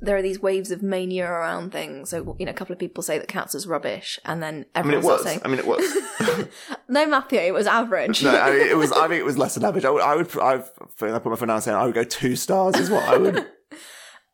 [0.00, 2.10] there are these waves of mania around things.
[2.10, 4.18] So, you know, a couple of people say that cats is rubbish.
[4.24, 5.22] And then I mean, it everyone was.
[5.22, 5.40] saying.
[5.44, 6.48] I mean, it was.
[6.88, 8.22] no, Matthew, it was average.
[8.22, 8.92] No, I mean, it was.
[8.92, 9.84] I think it was less than average.
[9.84, 10.02] I would.
[10.02, 10.38] I would.
[10.38, 10.70] I've,
[11.02, 12.76] I put my phone down saying I would go two stars.
[12.76, 13.46] Is what I would.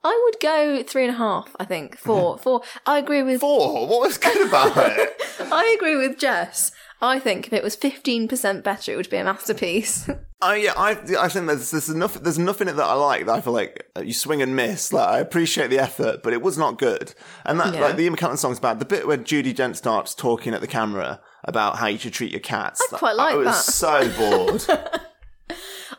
[0.07, 1.97] I would go three and a half, I think.
[1.97, 2.37] Four.
[2.37, 2.61] Four.
[2.85, 3.41] I agree with.
[3.41, 3.89] Four.
[3.89, 5.17] What was good about it?
[5.41, 6.73] I agree with Jess.
[7.07, 10.09] I think if it was 15% better, it would be a masterpiece.
[10.47, 13.25] Oh yeah, I I think there's there's enough there's enough in it that I like
[13.25, 14.93] that I feel like you swing and miss.
[14.93, 17.15] Like I appreciate the effort, but it was not good.
[17.47, 17.81] And that Yeah.
[17.81, 18.79] like the Ian McKellen song's bad.
[18.79, 22.31] The bit where Judi Dench starts talking at the camera about how you should treat
[22.31, 22.83] your cats.
[22.93, 23.73] I quite like I was that.
[23.73, 24.65] so bored.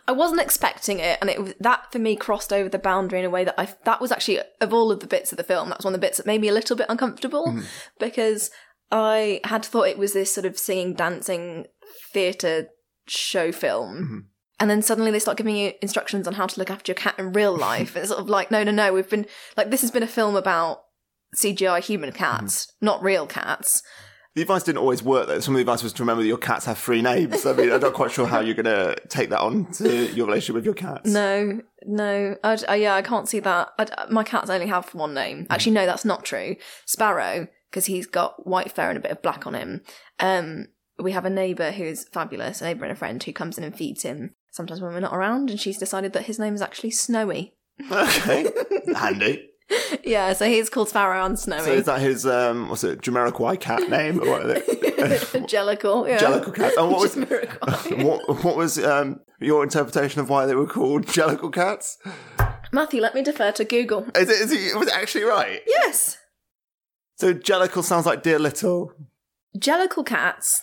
[0.07, 3.25] I wasn't expecting it, and it was, that for me crossed over the boundary in
[3.25, 5.69] a way that I that was actually of all of the bits of the film,
[5.69, 7.65] that was one of the bits that made me a little bit uncomfortable Mm-hmm.
[7.99, 8.51] because
[8.91, 11.65] I had thought it was this sort of singing, dancing
[12.13, 12.69] theatre
[13.07, 13.95] show film.
[13.95, 14.17] Mm-hmm.
[14.59, 17.15] And then suddenly they start giving you instructions on how to look after your cat
[17.17, 17.95] in real life.
[17.95, 18.93] it's sort of like, no, no, no.
[18.93, 19.25] We've been
[19.57, 20.83] like, this has been a film about
[21.35, 22.85] CGI human cats, Mm-hmm.
[22.85, 23.81] not real cats.
[24.35, 25.39] The advice didn't always work though.
[25.39, 27.45] Some of the advice was to remember that your cats have three names.
[27.45, 30.25] I mean, I'm not quite sure how you're going to take that on to your
[30.27, 31.09] relationship with your cats.
[31.09, 32.35] No, no.
[32.43, 33.69] I, I, yeah, I can't see that.
[33.79, 35.47] I, my cats only have one name.
[35.49, 36.57] Actually, no, that's not true.
[36.85, 39.81] Sparrow, because he's got white fur and a bit of black on him.
[40.21, 40.67] Um,
[40.97, 43.75] we have a neighbour who's fabulous, a neighbour and a friend who comes in and
[43.75, 46.91] feeds him sometimes when we're not around, and she's decided that his name is actually
[46.91, 47.53] Snowy.
[47.91, 48.49] Okay,
[48.95, 49.49] handy.
[50.05, 51.65] yeah, so he's called Sparrow and Snowy.
[51.65, 54.21] So is that his um, what's it, Jamiroquai cat name?
[54.21, 54.81] Or what is it?
[55.49, 56.17] Jellicle, yeah.
[56.17, 56.77] Jellicle cat.
[56.77, 57.15] And what was
[58.05, 61.97] what what was um, your interpretation of why they were called Jellicle cats?
[62.71, 64.07] Matthew, let me defer to Google.
[64.15, 65.59] Is it, is it was it actually right?
[65.67, 66.19] Yes.
[67.17, 68.91] So Jellicle sounds like dear little.
[69.57, 70.61] Jellicle cats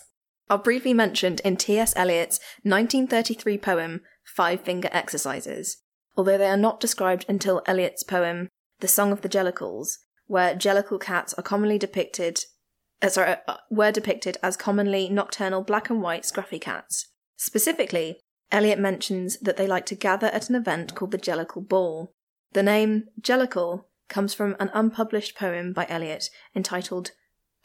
[0.50, 1.94] are briefly mentioned in T.S.
[1.96, 5.78] Eliot's 1933 poem Five Finger Exercises,
[6.16, 8.48] although they are not described until Eliot's poem
[8.80, 12.40] The Song of the Jellicles, where jellicle cats are commonly depicted
[13.02, 17.08] uh, sorry, uh, were depicted as commonly nocturnal black and white scruffy cats.
[17.36, 18.20] Specifically,
[18.52, 22.12] Eliot mentions that they like to gather at an event called the Jellicle Ball.
[22.52, 27.12] The name Jellicle comes from an unpublished poem by Eliot entitled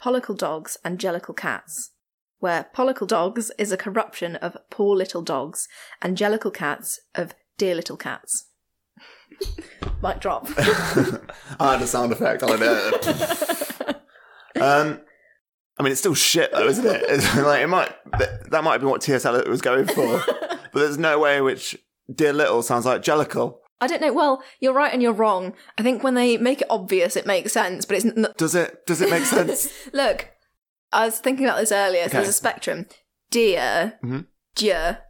[0.02, 1.90] Pollicle Dogs and Jellicle Cats,
[2.38, 5.68] where pollicle dogs is a corruption of poor little dogs
[6.00, 8.46] and jellicle cats of dear little cats.
[10.02, 10.48] Mic drop.
[11.60, 13.96] I had a sound effect on it.
[14.60, 15.00] um,
[15.76, 17.02] I mean, it's still shit though, isn't it?
[17.08, 19.24] It's like it might that, that might be what T.S.
[19.24, 21.76] Eliot was going for, but there's no way in which
[22.12, 23.58] dear little sounds like Jellicle.
[23.80, 24.12] I don't know.
[24.12, 25.54] Well, you're right and you're wrong.
[25.78, 28.84] I think when they make it obvious, it makes sense, but it's n- Does it?
[28.86, 29.68] Does it make sense?
[29.92, 30.28] look.
[30.92, 32.02] I was thinking about this earlier.
[32.04, 32.16] So Okay.
[32.18, 32.86] there's a spectrum.
[33.30, 34.26] Dear, Mhm.
[34.56, 35.00] dear.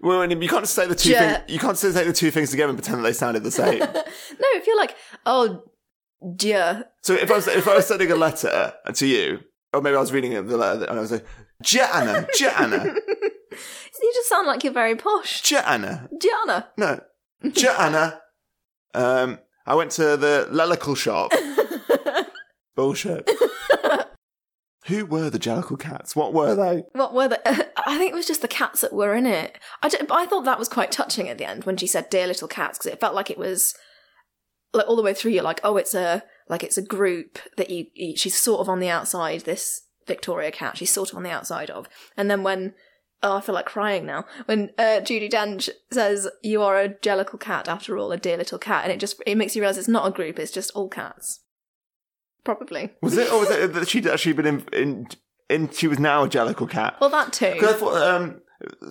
[0.00, 1.38] well, and you can't say the two things.
[1.48, 3.78] You can't say the two things together and pretend that they sounded the same.
[3.80, 4.94] no, if you're like,
[5.24, 5.62] oh,
[6.36, 6.84] dear.
[7.02, 9.40] so if I was if I was sending a letter to you,
[9.72, 11.24] or maybe I was reading the letter and I was like,
[11.62, 12.94] Jana, Jana,
[14.02, 15.40] You just sound like you're very posh.
[15.42, 16.08] Jana.
[16.20, 16.68] Gianna.
[16.76, 17.00] No,
[17.52, 18.20] Jana.
[18.94, 21.32] Um, I went to the Lelical shop.
[22.76, 23.28] Bullshit.
[24.86, 26.14] Who were the Jellicle cats?
[26.14, 26.82] What were they?
[26.92, 27.40] What were the?
[27.88, 29.58] I think it was just the cats that were in it.
[29.82, 32.26] I, d- I thought that was quite touching at the end when she said "dear
[32.26, 33.74] little cats" because it felt like it was
[34.74, 35.32] like all the way through.
[35.32, 38.14] You're like, oh, it's a like it's a group that you, you.
[38.14, 39.42] She's sort of on the outside.
[39.42, 41.88] This Victoria cat, she's sort of on the outside of.
[42.14, 42.74] And then when
[43.24, 47.40] oh, I feel like crying now when uh, Judi Dench says you are a jellicle
[47.40, 49.88] cat after all, a dear little cat, and it just it makes you realize it's
[49.88, 50.38] not a group.
[50.38, 51.40] It's just all cats.
[52.44, 52.90] Probably.
[53.02, 55.06] Was it, or was it that she'd actually been in, in,
[55.48, 56.96] in she was now a Jellicle cat?
[57.00, 57.56] Well, that too.
[57.58, 58.42] 'Cause I thought, um,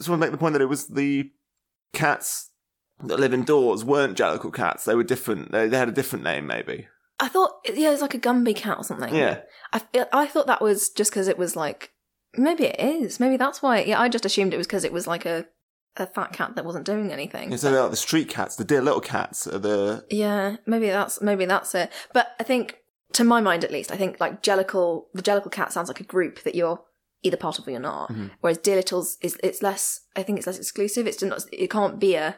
[0.02, 1.30] someone make the point that it was the
[1.94, 2.50] cats
[3.04, 4.86] that live indoors weren't Jellicle cats.
[4.86, 5.52] They were different.
[5.52, 6.88] They, they had a different name, maybe.
[7.20, 9.14] I thought, yeah, it was like a Gumbie cat or something.
[9.14, 9.42] Yeah.
[9.72, 9.82] I,
[10.12, 11.92] I thought that was just because it was like,
[12.38, 13.20] maybe it is.
[13.20, 13.82] Maybe that's why.
[13.82, 15.46] Yeah, I just assumed it was because it was like a,
[15.98, 17.52] a fat cat that wasn't doing anything.
[17.52, 20.88] yeah so they're like the street cats, the dear little cats, are the Yeah, maybe
[20.88, 21.92] that's maybe that's it.
[22.14, 22.78] But I think,
[23.14, 26.04] to my mind at least, I think like Jellicle, the Jellicle cat sounds like a
[26.06, 26.82] group that you're
[27.22, 28.12] either part of or you're not.
[28.12, 28.32] Mhm.
[28.42, 30.02] Whereas Dear Littles is it's less.
[30.16, 31.08] I think it's less exclusive.
[31.08, 31.44] It's not.
[31.52, 32.38] It can't be a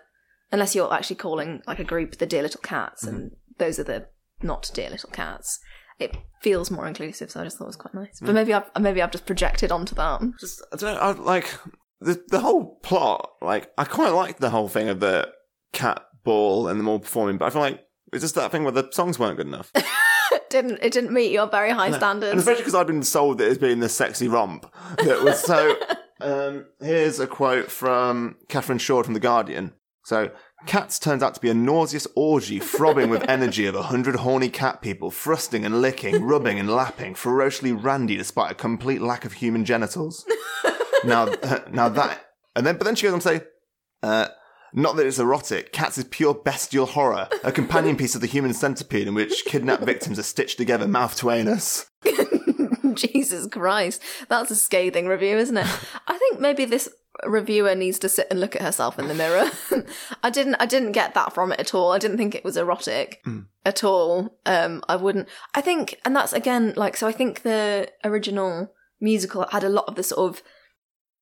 [0.51, 4.07] unless you're actually calling like a group the Dear Little Cats, and those are the
[4.43, 5.59] not Dear Little Cats.
[5.99, 8.19] It feels more inclusive, so I just thought it was quite nice.
[8.21, 10.21] But maybe I've maybe I've just projected onto that.
[10.39, 10.99] just I don't know.
[10.99, 11.57] I like
[12.01, 13.31] the the whole plot.
[13.41, 15.31] Like I quite liked the whole thing of the
[15.73, 17.81] cat ball and them all performing, but I feel like
[18.11, 19.71] it's just that thing where the songs weren't good enough.
[20.31, 22.31] It didn't it didn't meet your very high and standards.
[22.31, 24.65] And especially because I'd been sold that it's been the sexy romp
[25.03, 25.75] that was so.
[26.21, 29.73] um, here's a quote from Catherine Shoard from the Guardian.
[30.03, 30.31] So.
[30.65, 34.49] Cats turns out to be a nauseous orgy throbbing with energy of a hundred horny
[34.49, 39.33] cat people, thrusting and licking, rubbing and lapping, ferociously randy despite a complete lack of
[39.33, 40.25] human genitals.
[41.03, 41.25] now,
[41.71, 42.25] now that,
[42.55, 43.41] and then, but then she goes on to say,
[44.01, 44.27] uh,
[44.73, 45.71] not that it's erotic.
[45.71, 49.83] Cats is pure bestial horror, a companion piece of the human centipede in which kidnapped
[49.83, 51.85] victims are stitched together, mouth to anus.
[52.93, 55.67] Jesus Christ, that's a scathing review, isn't it?
[56.07, 56.89] I think maybe this
[57.23, 59.49] reviewer needs to sit and look at herself in the mirror.
[60.23, 61.91] I didn't I didn't get that from it at all.
[61.91, 63.23] I didn't think it was erotic
[63.65, 64.37] at all.
[64.45, 69.45] Um I wouldn't I think and that's again like so I think the original musical
[69.51, 70.43] had a lot of the sort of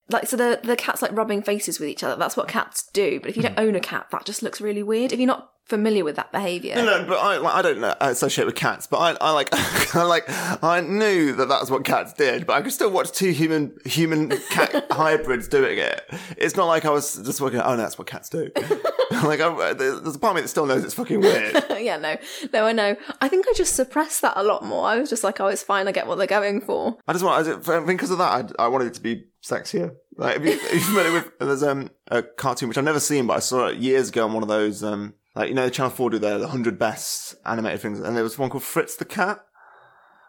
[0.10, 2.16] like so the the cats like rubbing faces with each other.
[2.16, 3.20] That's what cats do.
[3.20, 5.12] But if you don't own a cat, that just looks really weird.
[5.12, 6.76] If you're not familiar with that behaviour.
[6.76, 9.32] No, no, but I, like, I don't know, I associate with cats, but I, I
[9.32, 9.50] like,
[9.96, 10.26] I like,
[10.64, 14.30] I knew that that's what cats did, but I could still watch two human, human
[14.50, 16.04] cat hybrids doing it.
[16.38, 18.52] It's not like I was just looking, oh, no, that's what cats do.
[19.24, 21.64] like, I, there's a part of me that still knows it's fucking weird.
[21.80, 22.18] yeah, no,
[22.52, 22.96] no, I know.
[23.22, 24.86] I think I just suppressed that a lot more.
[24.86, 25.88] I was just like, oh, it's fine.
[25.88, 26.98] I get what they're going for.
[27.08, 29.96] I just want, I think because of that, I, I wanted it to be sexier.
[30.16, 33.28] Like, if you, if you're familiar with, there's um, a cartoon which I've never seen,
[33.28, 35.92] but I saw it years ago on one of those, um, like, you know, Channel
[35.92, 39.44] 4 do their 100 best animated things, and there was one called Fritz the Cat,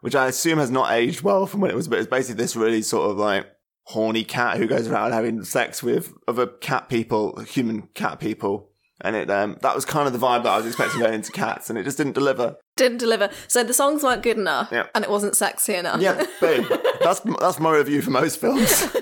[0.01, 2.57] which I assume has not aged well from when it was, but it's basically this
[2.57, 3.47] really sort of like
[3.89, 8.71] horny cat who goes around having sex with other cat people, human cat people.
[9.01, 11.33] And it, um, that was kind of the vibe that I was expecting going into
[11.33, 12.57] cats, and it just didn't deliver.
[12.77, 13.29] Didn't deliver.
[13.49, 14.87] So the songs weren't good enough, Yeah.
[14.95, 16.01] and it wasn't sexy enough.
[16.01, 16.67] Yeah, boom.
[17.03, 18.87] that's, that's my review for most films.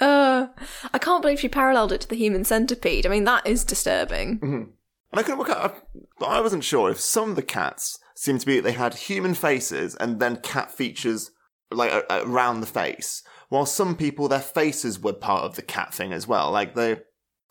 [0.00, 0.48] Uh,
[0.92, 3.06] I can't believe she paralleled it to the human centipede.
[3.06, 4.38] I mean, that is disturbing.
[4.42, 5.86] And I couldn't work out,
[6.18, 8.94] but I wasn't sure if some of the cats seemed to be that they had
[8.94, 11.30] human faces and then cat features
[11.70, 16.12] like around the face, while some people their faces were part of the cat thing
[16.12, 16.50] as well.
[16.50, 17.00] Like they,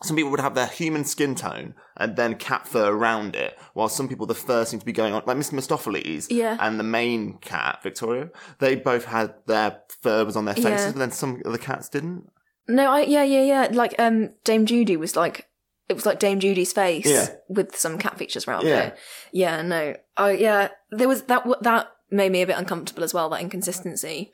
[0.03, 3.89] some people would have their human skin tone and then cat fur around it, while
[3.89, 5.23] some people the fur seemed to be going on.
[5.25, 5.53] Like Mr.
[5.53, 6.57] Mistoffelees Yeah.
[6.59, 8.29] and the main cat Victoria,
[8.59, 10.91] they both had their fur was on their faces, Yeah.
[10.91, 12.29] but then some of the cats didn't.
[12.67, 13.67] No, I yeah yeah yeah.
[13.71, 15.47] Like um, Dame Judi was like
[15.87, 17.27] it was like Dame Judi's face Yeah.
[17.47, 18.79] with some cat features around Yeah.
[18.87, 18.97] it.
[19.31, 21.39] Yeah, no, oh yeah, there was that.
[21.43, 23.29] w- That made me a bit uncomfortable as well.
[23.29, 24.33] That inconsistency.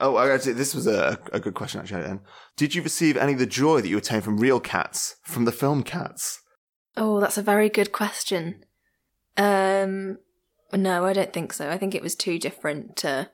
[0.00, 2.02] Oh, I actually, this was a, a good question actually.
[2.02, 2.20] Then,
[2.56, 5.52] did you receive any of the joy that you obtained from real cats from the
[5.52, 6.40] film Cats?
[6.96, 8.64] Oh, that's a very good question.
[9.36, 10.18] Um,
[10.72, 11.70] no, I don't think so.
[11.70, 13.30] I think it was too different to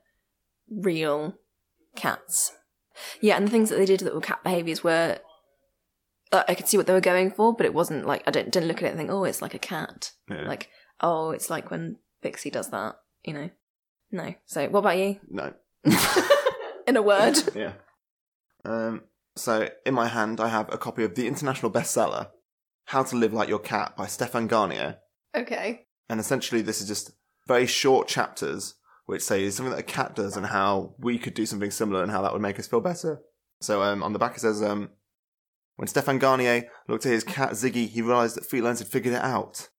[0.70, 1.34] real
[1.96, 2.52] cats.
[3.20, 5.18] Yeah, and the things that they did that were cat behaviors were.
[6.30, 8.52] Uh, I could see what they were going for, but it wasn't like I didn't,
[8.52, 10.12] didn't look at it and think, oh, it's like a cat.
[10.28, 10.42] Yeah.
[10.42, 10.68] Like,
[11.00, 13.50] oh, it's like when Pixie does that, you know?
[14.10, 14.34] No.
[14.44, 15.20] So, what about you?
[15.28, 15.54] No.
[16.86, 17.36] In a word.
[17.54, 17.72] Yeah.
[18.64, 19.02] Um.
[19.36, 22.30] So in my hand, I have a copy of the international bestseller,
[22.86, 24.98] "How to Live Like Your Cat" by Stefan Garnier,
[25.34, 25.86] okay.
[26.08, 27.12] and essentially this is just
[27.46, 28.74] very short chapters
[29.08, 32.12] which say something that a cat does and how we could do something similar and
[32.12, 33.22] how that would make us feel better.
[33.58, 34.90] So um, on the back it says, um,
[35.76, 39.22] when Stefan Garnier looked at his cat Ziggy, he realised that felines had figured it
[39.22, 39.70] out.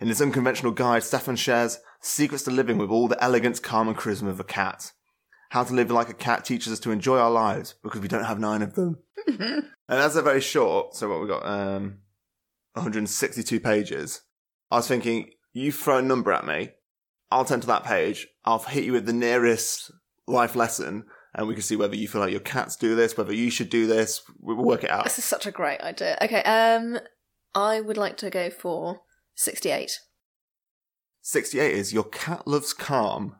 [0.00, 3.98] In this unconventional guide, Stefan shares secrets to living with all the elegance, calm, and
[3.98, 4.92] charisma of a cat.
[5.50, 8.24] How to live like a cat teaches us to enjoy our lives because we don't
[8.24, 9.00] have nine of them.
[9.26, 11.98] and as they're very short, so what we got, um,
[12.72, 14.22] 162 pages.
[14.70, 16.70] I was thinking, you throw a number at me,
[17.30, 19.90] I'll turn to that page, I'll hit you with the nearest
[20.26, 21.04] life lesson,
[21.34, 23.70] and we can see whether you feel like your cats do this, whether you should
[23.70, 24.22] do this.
[24.40, 25.04] We'll work it out.
[25.04, 26.18] This is such a great idea.
[26.20, 26.98] Okay, um,
[27.54, 29.02] I would like to go for
[29.36, 29.98] 68.
[31.22, 33.36] 68 is your cat loves calm.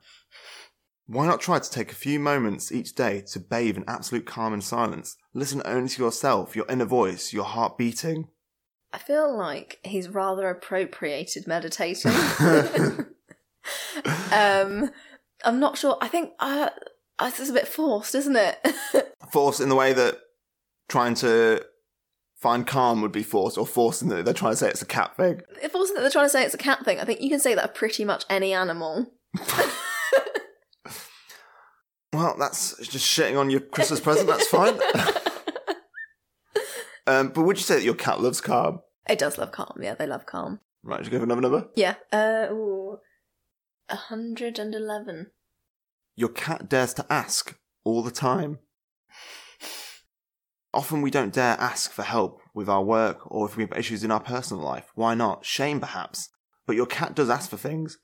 [1.06, 4.52] Why not try to take a few moments each day to bathe in absolute calm
[4.52, 5.16] and silence?
[5.34, 8.28] Listen only to yourself, your inner voice, your heart beating.
[8.92, 12.12] I feel like he's rather appropriated meditating.
[14.32, 14.90] um,
[15.44, 15.96] I'm not sure.
[16.00, 16.70] I think uh,
[17.18, 18.66] uh, this is a bit forced, isn't it?
[19.32, 20.18] forced in the way that
[20.88, 21.64] trying to
[22.36, 24.86] find calm would be forced, or forced in that they're trying to say it's a
[24.86, 25.42] cat thing.
[25.62, 27.40] if it that they're trying to say it's a cat thing, I think you can
[27.40, 29.12] say that of pretty much any animal.
[32.12, 34.74] Well, that's just shitting on your Christmas present, that's fine.
[37.06, 38.80] um, but would you say that your cat loves calm?
[39.08, 39.78] It does love calm.
[39.80, 40.60] Yeah, they love calm.
[40.82, 41.68] Right, should we go for another number?
[41.76, 41.94] Yeah.
[42.12, 42.98] Uh, ooh,
[43.90, 45.30] 111.
[46.16, 48.58] Your cat dares to ask all the time.
[50.72, 54.04] Often we don't dare ask for help with our work or if we have issues
[54.04, 54.90] in our personal life.
[54.94, 55.44] Why not?
[55.44, 56.28] Shame, perhaps.
[56.66, 57.98] But your cat does ask for things.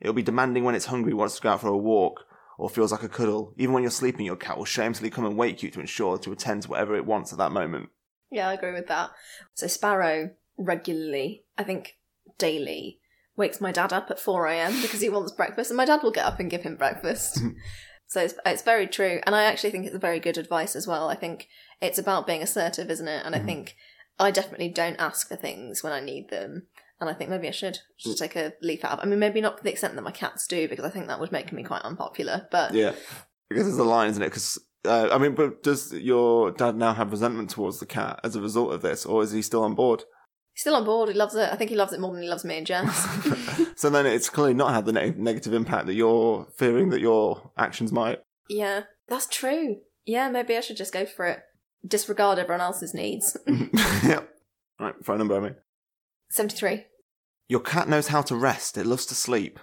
[0.00, 2.24] It'll be demanding when it's hungry, wants to go out for a walk,
[2.58, 3.54] or feels like a cuddle.
[3.56, 6.32] Even when you're sleeping, your cat will shamelessly come and wake you to ensure to
[6.32, 7.88] attend to whatever it wants at that moment.
[8.30, 9.10] Yeah, I agree with that.
[9.54, 11.96] So Sparrow regularly, I think
[12.38, 13.00] daily,
[13.36, 14.80] wakes my dad up at 4 a.m.
[14.82, 17.40] because he wants breakfast, and my dad will get up and give him breakfast.
[18.06, 19.20] so it's, it's very true.
[19.24, 21.08] And I actually think it's very good advice as well.
[21.08, 21.48] I think
[21.80, 23.24] it's about being assertive, isn't it?
[23.24, 23.76] And I think
[24.18, 26.68] I definitely don't ask for things when I need them.
[27.00, 29.40] And I think maybe I should just take a leaf out of I mean, maybe
[29.40, 31.64] not to the extent that my cats do, because I think that would make me
[31.64, 32.46] quite unpopular.
[32.52, 32.92] But Yeah.
[33.48, 34.26] Because there's a line, isn't it?
[34.26, 38.36] Because, uh, I mean, but does your dad now have resentment towards the cat as
[38.36, 40.04] a result of this, or is he still on board?
[40.52, 41.08] He's still on board.
[41.08, 41.50] He loves it.
[41.50, 43.06] I think he loves it more than he loves me and Jess.
[43.76, 47.50] so then it's clearly not had the ne- negative impact that you're fearing that your
[47.56, 48.20] actions might.
[48.48, 49.78] Yeah, that's true.
[50.04, 51.40] Yeah, maybe I should just go for it.
[51.86, 53.36] Disregard everyone else's needs.
[54.04, 54.28] yep.
[54.78, 55.56] Right, phone number, I mean.
[56.30, 56.84] 73.
[57.48, 59.58] Your cat knows how to rest, it loves to sleep.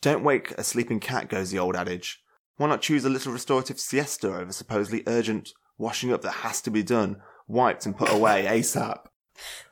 [0.00, 2.22] Don't wake a sleeping cat, goes the old adage.
[2.56, 6.70] Why not choose a little restorative siesta over supposedly urgent washing up that has to
[6.70, 7.16] be done,
[7.46, 8.98] wiped and put away ASAP?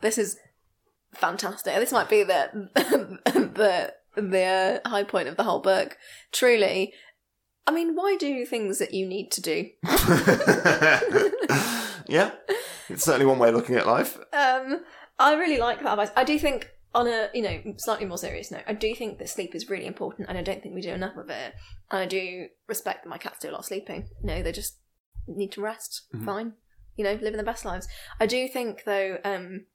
[0.01, 0.39] This is
[1.15, 1.75] fantastic.
[1.77, 2.69] This might be the
[3.25, 5.97] the the high point of the whole book.
[6.33, 6.93] Truly,
[7.67, 9.71] I mean, why do things that you need to do?
[12.09, 12.33] yeah,
[12.89, 14.19] it's certainly one way of looking at life.
[14.33, 14.81] Um,
[15.19, 16.11] I really like that advice.
[16.17, 19.29] I do think, on a you know slightly more serious note, I do think that
[19.29, 21.55] sleep is really important, and I don't think we do enough of it.
[21.91, 24.09] And I do respect that my cats do a lot of sleeping.
[24.21, 24.79] You know, they just
[25.27, 26.03] need to rest.
[26.15, 26.25] Mhm.
[26.25, 26.53] Fine.
[26.97, 27.87] You know, living the best lives.
[28.19, 29.19] I do think though.
[29.25, 29.67] Um,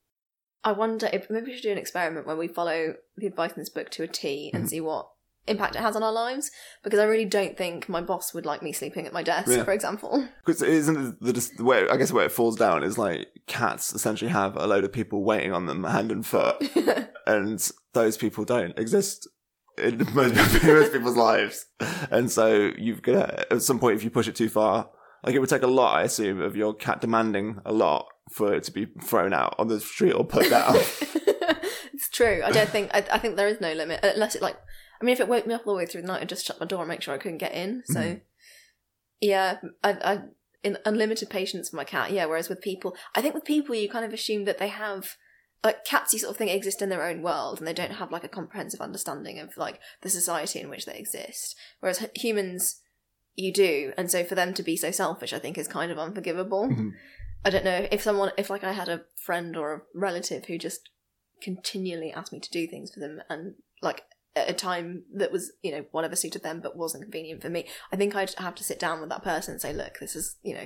[0.66, 3.59] I wonder if maybe we should do an experiment where we follow the advice in
[3.61, 4.70] this book to a T and Mhm.
[4.70, 5.09] see what
[5.47, 6.49] impact it has on our lives.
[6.84, 9.63] Because I really don't think my boss would like me sleeping at my desk, Yeah.
[9.63, 10.28] for example.
[10.45, 13.93] Because isn't the, the, the way I guess where it falls down is like cats
[13.93, 16.55] essentially have a load of people waiting on them hand and foot,
[17.28, 19.28] and those people don't exist
[19.78, 21.68] in most, most people's lives.
[22.09, 24.89] And so you've got at some point if you push it too far,
[25.24, 28.54] like it would take a lot, I assume, of your cat demanding a lot for
[28.54, 30.76] it to be thrown out on the street or put down.
[31.94, 32.42] it's true.
[32.44, 32.92] I don't think.
[32.94, 34.58] I, I think there is no limit unless it like.
[35.02, 36.46] I mean, if it woke me up all the way through the night, I'd just
[36.46, 37.84] shut my door and make sure I couldn't get in.
[37.86, 38.22] So, Mhm.
[39.22, 40.20] yeah, I, I
[40.64, 42.12] in unlimited patience for my cat.
[42.12, 42.26] Yeah.
[42.26, 45.18] Whereas with people, I think with people, you kind of assume that they have
[45.64, 46.14] like cats.
[46.14, 48.28] You sort of think exist in their own world, and they don't have like a
[48.30, 51.56] comprehensive understanding of like the society in which they exist.
[51.82, 52.82] Whereas h- humans,
[53.36, 56.00] you do, and so for them to be so selfish, I think is kind of
[56.00, 56.70] unforgivable.
[56.70, 56.92] Mhm.
[57.46, 60.58] I don't know if someone, if like I had a friend or a relative who
[60.58, 60.89] just
[61.41, 64.02] continually asked me to do things for them and like
[64.36, 67.68] at a time that was, you know, whatever suited them but wasn't convenient for me,
[67.93, 70.38] I think I'd have to sit down with that person and say, look, this is,
[70.41, 70.66] you know,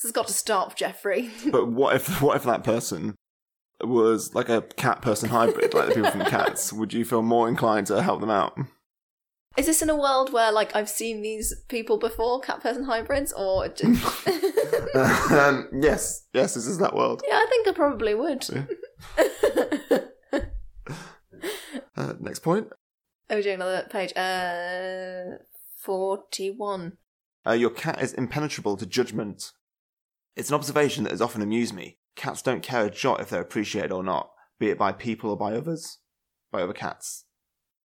[0.00, 1.30] this has got to stop, Jeffrey.
[1.52, 3.14] but what if what if that person
[3.82, 6.72] was like a cat person hybrid, like the people from Cats?
[6.72, 8.58] Would you feel more inclined to help them out?
[9.56, 13.32] Is this in a world where like I've seen these people before, cat person hybrids,
[13.32, 14.28] or just...
[15.32, 17.22] um, yes, yes, this is that world.
[17.26, 18.46] yeah, I think I probably would.
[21.96, 22.68] Uh, next point.
[23.28, 24.16] oh, doing another page.
[24.16, 25.36] Uh,
[25.76, 26.96] forty-one.
[27.46, 29.52] Uh, your cat is impenetrable to judgment.
[30.34, 31.98] It's an observation that has often amused me.
[32.16, 35.36] Cats don't care a jot if they're appreciated or not, be it by people or
[35.36, 35.98] by others,
[36.50, 37.26] by other cats.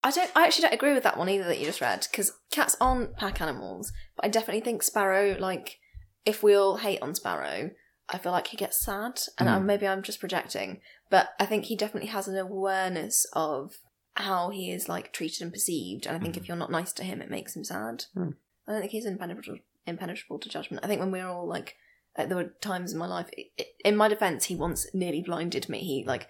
[0.06, 0.30] I don't.
[0.36, 3.18] I actually don't agree with that one either that you just read because cats aren't
[3.18, 3.91] pack animals.
[4.16, 5.36] But I definitely think Sparrow.
[5.39, 5.80] Like,
[6.26, 7.72] if we all hate on Sparrow,
[8.08, 9.66] I feel like he gets sad, and I- Mm.
[9.66, 10.80] maybe I'm just projecting.
[11.10, 13.80] But I think he definitely has an awareness of
[14.16, 17.03] how he is like treated and perceived, and I think if you're not nice to
[17.03, 18.06] him, it makes him sad.
[18.16, 18.36] Mm.
[18.68, 20.86] I don't think he's impenetrable, impenetrable to judgment.
[20.86, 21.78] I think when we were all like,
[22.16, 23.30] like there were times in my life.
[23.38, 25.80] i i in my defense, he once nearly blinded me.
[25.80, 26.28] He like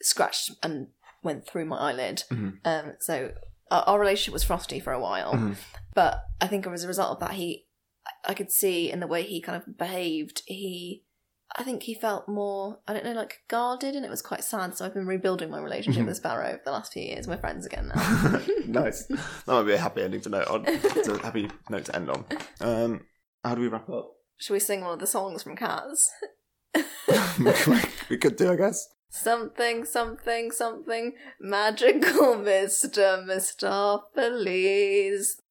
[0.00, 0.88] scratched and
[1.22, 2.24] went through my eyelid.
[2.30, 2.58] Mhm.
[2.64, 3.32] Um, so
[3.70, 5.56] our, our relationship was frosty for a while, Mhm.
[5.94, 7.66] but I think as a result of that, he,
[8.24, 11.04] I could see in the way he kind of behaved, he,
[11.56, 14.74] I think he felt more, I don't know, like guarded, and it was quite sad.
[14.76, 16.06] So I've been rebuilding my relationship Mhm.
[16.06, 17.28] with Sparrow over the last few years.
[17.28, 18.40] We're friends again now.
[18.66, 19.06] nice.
[19.46, 20.64] That might be a happy ending to note on.
[20.66, 22.24] It's a happy note to end on.
[22.60, 23.06] Um,
[23.44, 24.12] how do we wrap up?
[24.38, 26.10] Should we sing one of the songs from Cats?
[28.10, 28.88] we could do, I guess.
[29.14, 33.22] Something, something, something magical, Mr.
[33.22, 35.41] Mistoffelees.